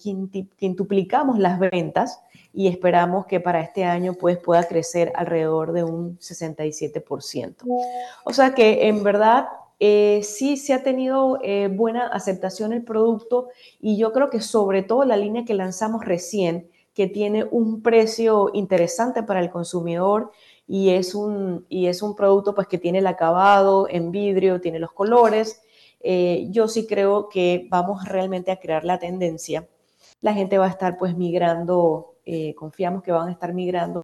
quintuplicamos 0.59 1.39
las 1.39 1.59
ventas 1.59 2.21
y 2.53 2.69
esperamos 2.69 3.25
que 3.25 3.41
para 3.41 3.63
este 3.63 3.85
año 3.85 4.13
pues, 4.13 4.37
pueda 4.37 4.65
crecer 4.65 5.13
alrededor 5.17 5.73
de 5.73 5.85
un 5.85 6.19
67%. 6.19 7.55
O 8.25 8.33
sea 8.35 8.55
que 8.55 8.87
en 8.87 9.03
verdad 9.03 9.49
eh, 9.81 10.21
sí 10.23 10.59
se 10.59 10.75
ha 10.75 10.83
tenido 10.83 11.39
buena 11.71 12.09
aceptación 12.09 12.75
el 12.75 12.85
producto 12.85 13.49
y 13.81 13.97
yo 13.97 14.13
creo 14.13 14.29
que 14.29 14.43
sobre 14.43 14.83
todo 14.83 15.07
la 15.07 15.17
línea 15.17 15.47
que 15.47 15.55
lanzamos 15.55 16.05
recién, 16.05 16.69
que 16.99 17.07
tiene 17.07 17.47
un 17.53 17.81
precio 17.81 18.51
interesante 18.55 19.23
para 19.23 19.39
el 19.39 19.51
consumidor 19.51 20.33
y 20.67 20.91
es 20.91 21.15
un, 21.15 21.65
y 21.69 21.87
es 21.87 22.03
un 22.03 22.17
producto 22.17 22.57
pues 22.57 22.67
que 22.67 22.77
tiene 22.77 22.99
el 22.99 23.07
acabado 23.07 23.87
en 23.89 24.11
vidrio, 24.11 24.61
tiene 24.61 24.81
los 24.81 24.91
colores. 24.91 25.61
Eh, 26.01 26.49
yo 26.51 26.67
sí 26.67 26.89
creo 26.89 27.29
que 27.29 27.69
vamos 27.71 28.05
realmente 28.05 28.51
a 28.51 28.59
crear 28.59 28.85
la 28.85 28.99
tendencia. 28.99 29.69
La 30.23 30.35
gente 30.35 30.59
va 30.59 30.67
a 30.67 30.71
estar 30.71 30.99
pues 30.99 31.17
migrando, 31.17 32.17
eh, 32.25 32.53
confiamos 32.57 33.05
que 33.05 33.13
van 33.13 33.29
a 33.29 33.33
estar 33.33 33.55
migrando 33.55 34.03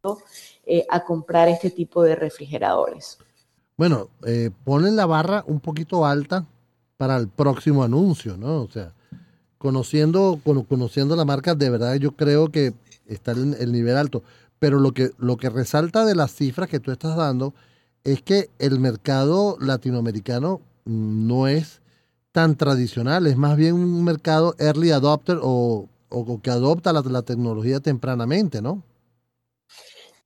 eh, 0.65 0.85
a 0.89 1.03
comprar 1.03 1.49
este 1.49 1.71
tipo 1.71 2.01
de 2.01 2.15
refrigeradores. 2.15 3.17
Bueno, 3.75 4.07
ponen 4.63 4.95
la 4.95 5.05
barra 5.05 5.43
un 5.47 5.59
poquito 5.59 6.05
alta 6.05 6.45
para 6.95 7.17
el 7.17 7.27
próximo 7.27 7.83
anuncio, 7.83 8.37
¿no? 8.37 8.61
O 8.61 8.69
sea, 8.69 8.93
conociendo, 9.65 10.39
conociendo 10.69 11.15
la 11.15 11.25
marca, 11.25 11.55
de 11.55 11.71
verdad 11.71 11.95
yo 11.95 12.11
creo 12.11 12.51
que 12.51 12.73
está 13.07 13.31
en 13.31 13.55
el 13.59 13.71
nivel 13.71 13.97
alto. 13.97 14.21
Pero 14.59 14.79
lo 14.79 14.91
que, 14.91 15.09
lo 15.17 15.37
que 15.37 15.49
resalta 15.49 16.05
de 16.05 16.13
las 16.13 16.35
cifras 16.35 16.69
que 16.69 16.79
tú 16.79 16.91
estás 16.91 17.15
dando 17.17 17.55
es 18.03 18.21
que 18.21 18.51
el 18.59 18.79
mercado 18.79 19.57
latinoamericano 19.59 20.61
no 20.85 21.47
es 21.47 21.81
tan 22.31 22.55
tradicional, 22.57 23.25
es 23.25 23.37
más 23.37 23.57
bien 23.57 23.73
un 23.73 24.03
mercado 24.03 24.53
early 24.59 24.91
adopter 24.91 25.39
o, 25.41 25.89
o 26.09 26.41
que 26.43 26.51
adopta 26.51 26.93
la, 26.93 27.01
la, 27.01 27.23
tecnología 27.23 27.79
tempranamente, 27.79 28.61
¿no? 28.61 28.83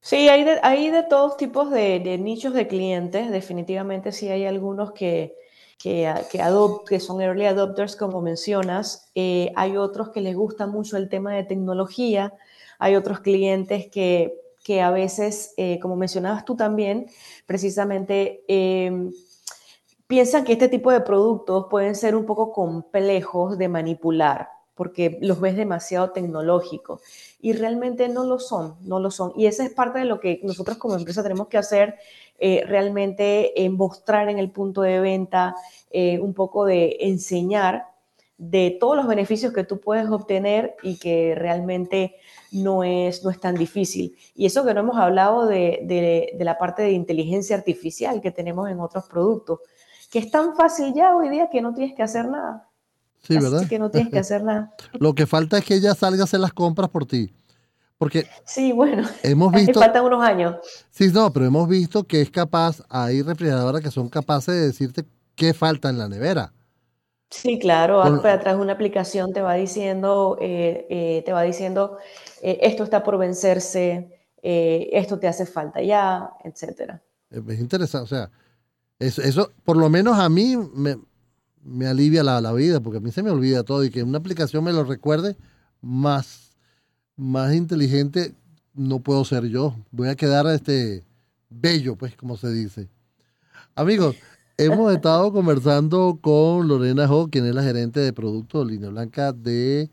Sí, 0.02 0.28
hay 0.28 0.44
de, 0.44 0.60
hay 0.64 0.90
de 0.90 1.04
todos 1.04 1.38
tipos 1.38 1.72
de, 1.72 2.02
de, 2.02 2.18
nichos 2.18 2.54
de 2.54 2.68
clientes, 2.68 3.32
definitivamente 3.32 4.12
sí 4.12 4.28
hay 4.28 4.44
algunos 4.46 4.92
que, 4.92 5.34
que, 5.80 6.14
que, 6.30 6.44
que 6.88 7.00
son 7.00 7.22
early 7.22 7.46
adopters, 7.46 7.96
como 7.96 8.22
mencionas, 8.22 9.10
eh, 9.16 9.52
hay 9.56 9.78
otros 9.78 10.10
que 10.10 10.22
les 10.22 10.36
gusta 10.36 10.68
mucho 10.68 10.98
el 10.98 11.10
tema 11.10 11.34
de 11.34 11.46
tecnología, 11.46 12.34
hay 12.78 12.96
otros 12.96 13.22
clientes 13.22 13.88
que, 13.90 14.34
que 14.64 14.82
a 14.82 14.92
veces, 14.92 15.54
eh, 15.58 15.80
como 15.80 15.96
mencionabas 15.96 16.46
tú 16.46 16.56
también, 16.56 17.08
precisamente... 17.48 18.44
Eh, 18.48 19.10
piensan 20.10 20.44
que 20.44 20.54
este 20.54 20.70
tipo 20.70 20.92
de 20.92 21.02
productos 21.02 21.68
pueden 21.70 21.94
ser 21.94 22.16
un 22.16 22.26
poco 22.26 22.52
complejos 22.52 23.60
de 23.60 23.70
manipular 23.70 24.50
porque 24.80 25.18
los 25.20 25.42
ves 25.42 25.58
demasiado 25.58 26.12
tecnológicos 26.12 27.02
y 27.42 27.52
realmente 27.52 28.08
no 28.08 28.24
lo 28.24 28.40
son, 28.40 28.78
no 28.80 29.02
lo 29.02 29.12
son. 29.12 29.34
Y 29.36 29.46
esa 29.46 29.66
es 29.66 29.74
parte 29.74 30.00
de 30.00 30.06
lo 30.06 30.22
que 30.22 30.40
nosotros 30.42 30.78
como 30.78 30.96
empresa 30.96 31.22
tenemos 31.22 31.50
que 31.50 31.58
hacer, 31.58 31.98
eh, 32.40 32.64
realmente 32.66 33.62
en 33.62 33.76
mostrar 33.76 34.30
en 34.30 34.40
el 34.40 34.52
punto 34.52 34.82
de 34.82 35.02
venta, 35.02 35.54
eh, 35.92 36.18
un 36.22 36.34
poco 36.34 36.64
de 36.64 36.96
enseñar 37.02 37.88
de 38.38 38.78
todos 38.80 38.96
los 38.96 39.06
beneficios 39.06 39.52
que 39.52 39.66
tú 39.66 39.82
puedes 39.82 40.10
obtener 40.10 40.78
y 40.82 40.98
que 40.98 41.36
realmente 41.36 42.16
no 42.54 42.86
es, 42.86 43.22
no 43.22 43.32
es 43.32 43.40
tan 43.42 43.56
difícil. 43.56 44.16
Y 44.34 44.46
eso 44.46 44.66
que 44.66 44.74
no 44.74 44.80
hemos 44.80 44.96
hablado 44.96 45.46
de, 45.46 45.82
de, 45.84 46.38
de 46.38 46.46
la 46.46 46.58
parte 46.58 46.84
de 46.84 46.92
inteligencia 46.92 47.58
artificial 47.58 48.22
que 48.22 48.32
tenemos 48.32 48.70
en 48.70 48.80
otros 48.80 49.10
productos 49.10 49.60
que 50.10 50.20
es 50.20 50.32
tan 50.32 50.56
fácil 50.56 50.94
ya 50.94 51.16
hoy 51.18 51.28
día 51.28 51.50
que 51.50 51.62
no 51.62 51.74
tienes 51.74 51.96
que 51.96 52.02
hacer 52.02 52.30
nada. 52.30 52.69
Sí, 53.22 53.38
¿verdad? 53.38 53.68
que 53.68 53.80
no 53.80 53.92
tienes 53.92 54.12
que 54.12 54.20
hacer 54.20 54.44
nada. 54.44 54.74
Lo 55.00 55.14
que 55.14 55.28
falta 55.28 55.58
es 55.58 55.66
que 55.66 55.76
ella 55.76 55.94
salga 55.94 56.22
a 56.22 56.24
hacer 56.24 56.40
las 56.40 56.54
compras 56.54 56.90
por 56.90 57.06
ti. 57.06 57.34
Porque 57.98 58.28
sí, 58.46 58.72
bueno, 58.72 59.08
hemos 59.24 59.52
visto, 59.54 59.80
faltan 59.80 60.06
unos 60.06 60.24
años. 60.24 60.56
Sí, 60.90 61.10
no, 61.10 61.32
pero 61.34 61.46
hemos 61.46 61.68
visto 61.68 62.06
que 62.06 62.22
es 62.22 62.32
capaz, 62.32 62.82
hay 62.90 63.22
refrigeradoras 63.22 63.82
que 63.82 63.92
son 63.92 64.08
capaces 64.08 64.56
de 64.56 64.62
decirte 64.62 65.06
qué 65.36 65.54
falta 65.54 65.90
en 65.90 65.98
la 65.98 66.08
nevera. 66.08 66.54
Sí, 67.30 67.60
claro, 67.60 68.02
Con, 68.02 68.18
a 68.26 68.40
través 68.40 68.58
de 68.58 68.64
una 68.64 68.74
aplicación 68.74 69.34
te 69.34 69.42
va 69.42 69.54
diciendo, 69.54 70.38
eh, 70.42 70.88
eh, 70.90 71.24
te 71.26 71.32
va 71.32 71.44
diciendo, 71.44 71.98
eh, 72.42 72.58
esto 72.62 72.84
está 72.84 73.04
por 73.04 73.18
vencerse, 73.18 74.16
esto 74.42 75.20
te 75.20 75.28
hace 75.28 75.46
falta 75.46 75.82
ya, 75.82 76.32
etcétera. 76.44 77.04
Es 77.30 77.60
interesante, 77.60 78.04
o 78.04 78.08
sea, 78.08 78.32
eso, 78.98 79.22
eso, 79.22 79.52
por 79.64 79.78
lo 79.78 79.90
menos 79.90 80.18
a 80.18 80.28
mí 80.30 80.58
me, 80.74 80.98
me 81.64 81.88
alivia 81.88 82.24
la, 82.24 82.42
la, 82.42 82.54
vida, 82.54 82.80
porque 82.80 82.98
a 82.98 83.02
mí 83.02 83.12
se 83.12 83.24
me 83.24 83.32
olvida 83.32 83.64
todo 83.64 83.84
y 83.84 83.90
que 83.90 84.04
una 84.04 84.18
aplicación 84.18 84.64
me 84.64 84.74
lo 84.74 84.84
recuerde 84.84 85.38
más, 85.82 86.52
más 87.16 87.54
inteligente 87.54 88.36
no 88.74 89.00
puedo 89.00 89.26
ser 89.26 89.46
yo. 89.46 89.76
Voy 89.92 90.10
a 90.10 90.16
quedar 90.16 90.48
este 90.48 91.04
bello, 91.50 91.96
pues, 91.96 92.16
como 92.16 92.38
se 92.38 92.52
dice. 92.52 92.90
Amigos, 93.76 94.16
hemos 94.58 94.94
estado 94.94 95.32
conversando 95.34 96.20
con 96.22 96.68
Lorena 96.68 97.12
Ho, 97.12 97.30
quien 97.30 97.46
es 97.46 97.56
la 97.56 97.64
gerente 97.64 98.00
de 98.00 98.14
productos 98.14 98.66
de 98.66 98.74
línea 98.74 98.90
blanca 98.90 99.34
de 99.34 99.90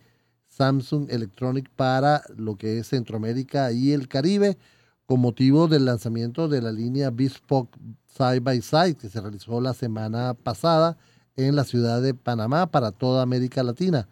Samsung 0.48 1.08
Electronic 1.10 1.68
para 1.70 2.22
lo 2.36 2.56
que 2.56 2.78
es 2.78 2.88
Centroamérica 2.88 3.72
y 3.72 3.92
el 3.92 4.08
Caribe, 4.08 4.56
con 5.04 5.20
motivo 5.20 5.68
del 5.68 5.84
lanzamiento 5.84 6.48
de 6.48 6.62
la 6.62 6.72
línea 6.72 7.10
Bespoke 7.10 7.76
Side 8.06 8.40
by 8.40 8.60
Side 8.62 8.94
que 8.94 9.08
se 9.08 9.20
realizó 9.20 9.60
la 9.60 9.74
semana 9.74 10.34
pasada 10.34 10.96
en 11.36 11.54
la 11.54 11.64
ciudad 11.64 12.00
de 12.00 12.14
Panamá 12.14 12.66
para 12.66 12.90
toda 12.90 13.22
América 13.22 13.62
Latina. 13.62 14.08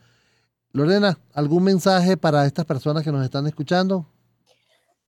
Lorena, 0.72 1.18
¿algún 1.32 1.64
mensaje 1.64 2.16
para 2.16 2.46
estas 2.46 2.64
personas 2.64 3.02
que 3.02 3.12
nos 3.12 3.24
están 3.24 3.46
escuchando? 3.46 4.06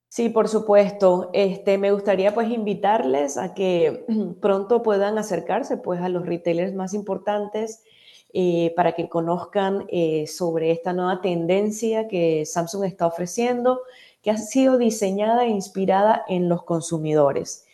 Sí, 0.08 0.28
por 0.28 0.48
supuesto. 0.48 1.30
Este, 1.32 1.76
me 1.76 1.92
gustaría 1.92 2.32
pues 2.32 2.50
invitarles 2.50 3.36
a 3.36 3.52
que 3.52 4.06
pronto 4.40 4.82
puedan 4.82 5.18
acercarse 5.18 5.76
pues 5.76 6.00
a 6.00 6.08
los 6.08 6.24
retailers 6.24 6.74
más 6.74 6.94
importantes 6.94 7.82
eh, 8.32 8.72
para 8.76 8.92
que 8.92 9.08
conozcan 9.08 9.84
eh, 9.88 10.26
sobre 10.26 10.70
esta 10.70 10.92
nueva 10.92 11.20
tendencia 11.20 12.08
que 12.08 12.46
Samsung 12.46 12.84
está 12.84 13.06
ofreciendo, 13.06 13.80
que 14.22 14.30
ha 14.30 14.38
sido 14.38 14.78
diseñada 14.78 15.44
e 15.44 15.48
inspirada 15.48 16.24
en 16.28 16.48
los 16.48 16.62
consumidores 16.62 17.65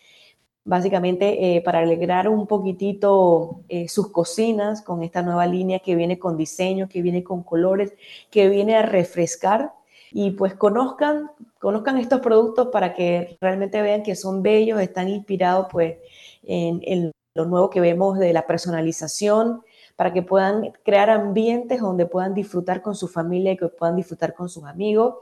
básicamente 0.65 1.55
eh, 1.55 1.61
para 1.61 1.79
alegrar 1.79 2.29
un 2.29 2.47
poquitito 2.47 3.61
eh, 3.67 3.87
sus 3.89 4.09
cocinas 4.09 4.81
con 4.81 5.03
esta 5.03 5.21
nueva 5.21 5.45
línea 5.45 5.79
que 5.79 5.95
viene 5.95 6.19
con 6.19 6.37
diseño, 6.37 6.87
que 6.87 7.01
viene 7.01 7.23
con 7.23 7.43
colores, 7.43 7.93
que 8.31 8.49
viene 8.49 8.75
a 8.75 8.81
refrescar 8.83 9.73
y 10.11 10.31
pues 10.31 10.53
conozcan, 10.53 11.31
conozcan 11.59 11.97
estos 11.97 12.21
productos 12.21 12.67
para 12.67 12.93
que 12.93 13.37
realmente 13.41 13.81
vean 13.81 14.03
que 14.03 14.15
son 14.15 14.41
bellos, 14.43 14.79
están 14.79 15.09
inspirados 15.09 15.67
pues 15.71 15.97
en, 16.43 17.11
lo 17.35 17.45
nuevo 17.45 17.71
que 17.71 17.81
vemos 17.81 18.19
de 18.19 18.31
la 18.31 18.45
personalización, 18.45 19.63
para 19.95 20.13
que 20.13 20.21
puedan 20.21 20.71
crear 20.83 21.09
ambientes 21.09 21.81
donde 21.81 22.05
puedan 22.05 22.35
disfrutar 22.35 22.83
con 22.83 22.95
su 22.95 23.07
familia 23.07 23.53
y 23.53 23.57
que 23.57 23.67
puedan 23.69 23.95
disfrutar 23.95 24.35
con 24.35 24.49
sus 24.49 24.63
amigos. 24.65 25.15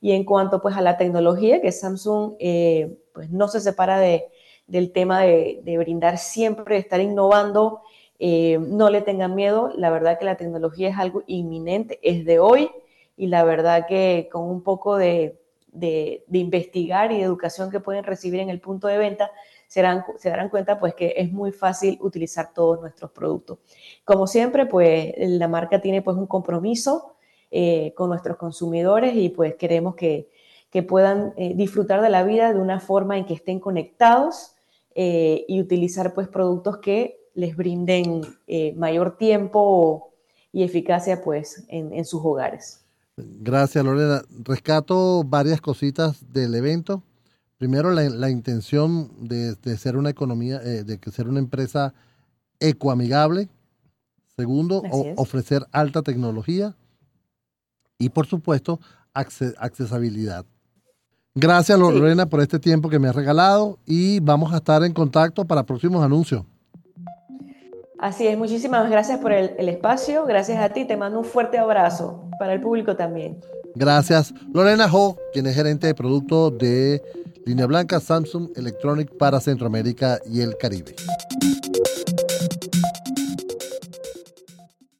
Y 0.00 0.10
en 0.10 0.24
cuanto 0.24 0.60
pues 0.60 0.76
a 0.76 0.80
la 0.80 0.96
tecnología, 0.96 1.60
que 1.60 1.70
Samsung 1.70 2.34
eh, 2.40 2.98
pues 3.12 3.30
no 3.30 3.46
se 3.46 3.60
separa 3.60 4.00
de, 4.00 4.28
del 4.66 4.92
tema 4.92 5.20
de, 5.20 5.76
brindar 5.78 6.18
siempre, 6.18 6.76
estar 6.78 7.00
innovando. 7.00 7.82
Eh, 8.18 8.58
no 8.60 8.88
le 8.90 9.02
tengan 9.02 9.34
miedo, 9.34 9.72
la 9.76 9.90
verdad 9.90 10.18
que 10.18 10.24
la 10.24 10.36
tecnología 10.36 10.90
es 10.90 10.98
algo 10.98 11.24
inminente, 11.26 11.98
es 12.02 12.24
de 12.24 12.38
hoy 12.38 12.70
y 13.16 13.26
la 13.26 13.42
verdad 13.42 13.86
que 13.88 14.28
con 14.30 14.44
un 14.44 14.62
poco 14.62 14.96
de, 14.96 15.40
de, 15.72 16.22
investigar 16.30 17.10
y 17.10 17.20
educación 17.20 17.70
que 17.70 17.80
pueden 17.80 18.04
recibir 18.04 18.40
en 18.40 18.50
el 18.50 18.60
punto 18.60 18.86
de 18.86 18.98
venta, 18.98 19.30
se 19.66 19.82
darán, 19.82 20.04
se 20.18 20.28
darán 20.28 20.50
cuenta 20.50 20.78
pues 20.78 20.94
que 20.94 21.14
es 21.16 21.32
muy 21.32 21.50
fácil 21.50 21.98
utilizar 22.00 22.52
todos 22.52 22.80
nuestros 22.80 23.10
productos. 23.10 23.58
Como 24.04 24.26
siempre, 24.26 24.66
pues 24.66 25.14
la 25.16 25.48
marca 25.48 25.80
tiene 25.80 26.02
pues 26.02 26.16
un 26.16 26.26
compromiso 26.26 27.16
eh, 27.50 27.92
con 27.96 28.10
nuestros 28.10 28.36
consumidores 28.36 29.14
y 29.16 29.30
pues 29.30 29.56
queremos 29.56 29.96
que, 29.96 30.28
que 30.72 30.82
puedan 30.82 31.34
eh, 31.36 31.54
disfrutar 31.54 32.00
de 32.00 32.08
la 32.08 32.24
vida 32.24 32.52
de 32.52 32.58
una 32.58 32.80
forma 32.80 33.18
en 33.18 33.26
que 33.26 33.34
estén 33.34 33.60
conectados 33.60 34.54
eh, 34.94 35.44
y 35.46 35.60
utilizar 35.60 36.14
pues 36.14 36.28
productos 36.28 36.78
que 36.78 37.20
les 37.34 37.54
brinden 37.54 38.22
eh, 38.46 38.74
mayor 38.74 39.18
tiempo 39.18 40.14
y 40.50 40.62
eficacia 40.64 41.22
pues 41.22 41.64
en, 41.68 41.92
en, 41.92 42.06
sus 42.06 42.22
hogares. 42.24 42.80
Gracias 43.16 43.84
Lorena. 43.84 44.22
Rescato 44.44 45.22
varias 45.24 45.60
cositas 45.60 46.32
del 46.32 46.54
evento. 46.54 47.02
Primero 47.58 47.90
la, 47.90 48.08
la 48.08 48.30
intención 48.30 49.10
de, 49.20 49.54
de, 49.54 49.76
ser 49.76 49.98
una 49.98 50.10
economía, 50.10 50.58
de 50.58 50.98
ser 51.12 51.28
una 51.28 51.38
empresa 51.38 51.94
ecoamigable. 52.60 53.48
Segundo, 54.36 54.82
o, 54.90 55.12
ofrecer 55.16 55.66
alta 55.70 56.02
tecnología. 56.02 56.74
Y 57.98 58.08
por 58.08 58.26
supuesto, 58.26 58.80
acces 59.12 59.54
accesibilidad. 59.58 60.46
Gracias 61.34 61.78
Lorena 61.78 62.24
sí. 62.24 62.28
por 62.28 62.40
este 62.40 62.58
tiempo 62.58 62.88
que 62.88 62.98
me 62.98 63.08
has 63.08 63.16
regalado 63.16 63.78
y 63.86 64.20
vamos 64.20 64.52
a 64.52 64.56
estar 64.56 64.84
en 64.84 64.92
contacto 64.92 65.44
para 65.44 65.64
próximos 65.64 66.04
anuncios. 66.04 66.44
Así 67.98 68.26
es, 68.26 68.36
muchísimas 68.36 68.90
gracias 68.90 69.20
por 69.20 69.32
el, 69.32 69.52
el, 69.58 69.68
espacio, 69.68 70.26
gracias 70.26 70.58
a 70.58 70.70
ti, 70.70 70.84
te 70.84 70.96
mando 70.96 71.20
un 71.20 71.24
fuerte 71.24 71.56
abrazo 71.58 72.28
para 72.38 72.52
el 72.52 72.60
público 72.60 72.96
también. 72.96 73.38
Gracias. 73.74 74.34
Lorena 74.52 74.88
Ho, 74.92 75.16
quien 75.32 75.46
es 75.46 75.54
gerente 75.54 75.86
de 75.86 75.94
producto 75.94 76.50
de 76.50 77.02
línea 77.46 77.66
blanca 77.66 78.00
Samsung 78.00 78.50
Electronic 78.56 79.16
para 79.16 79.40
Centroamérica 79.40 80.18
y 80.26 80.40
el 80.40 80.56
Caribe. 80.56 80.94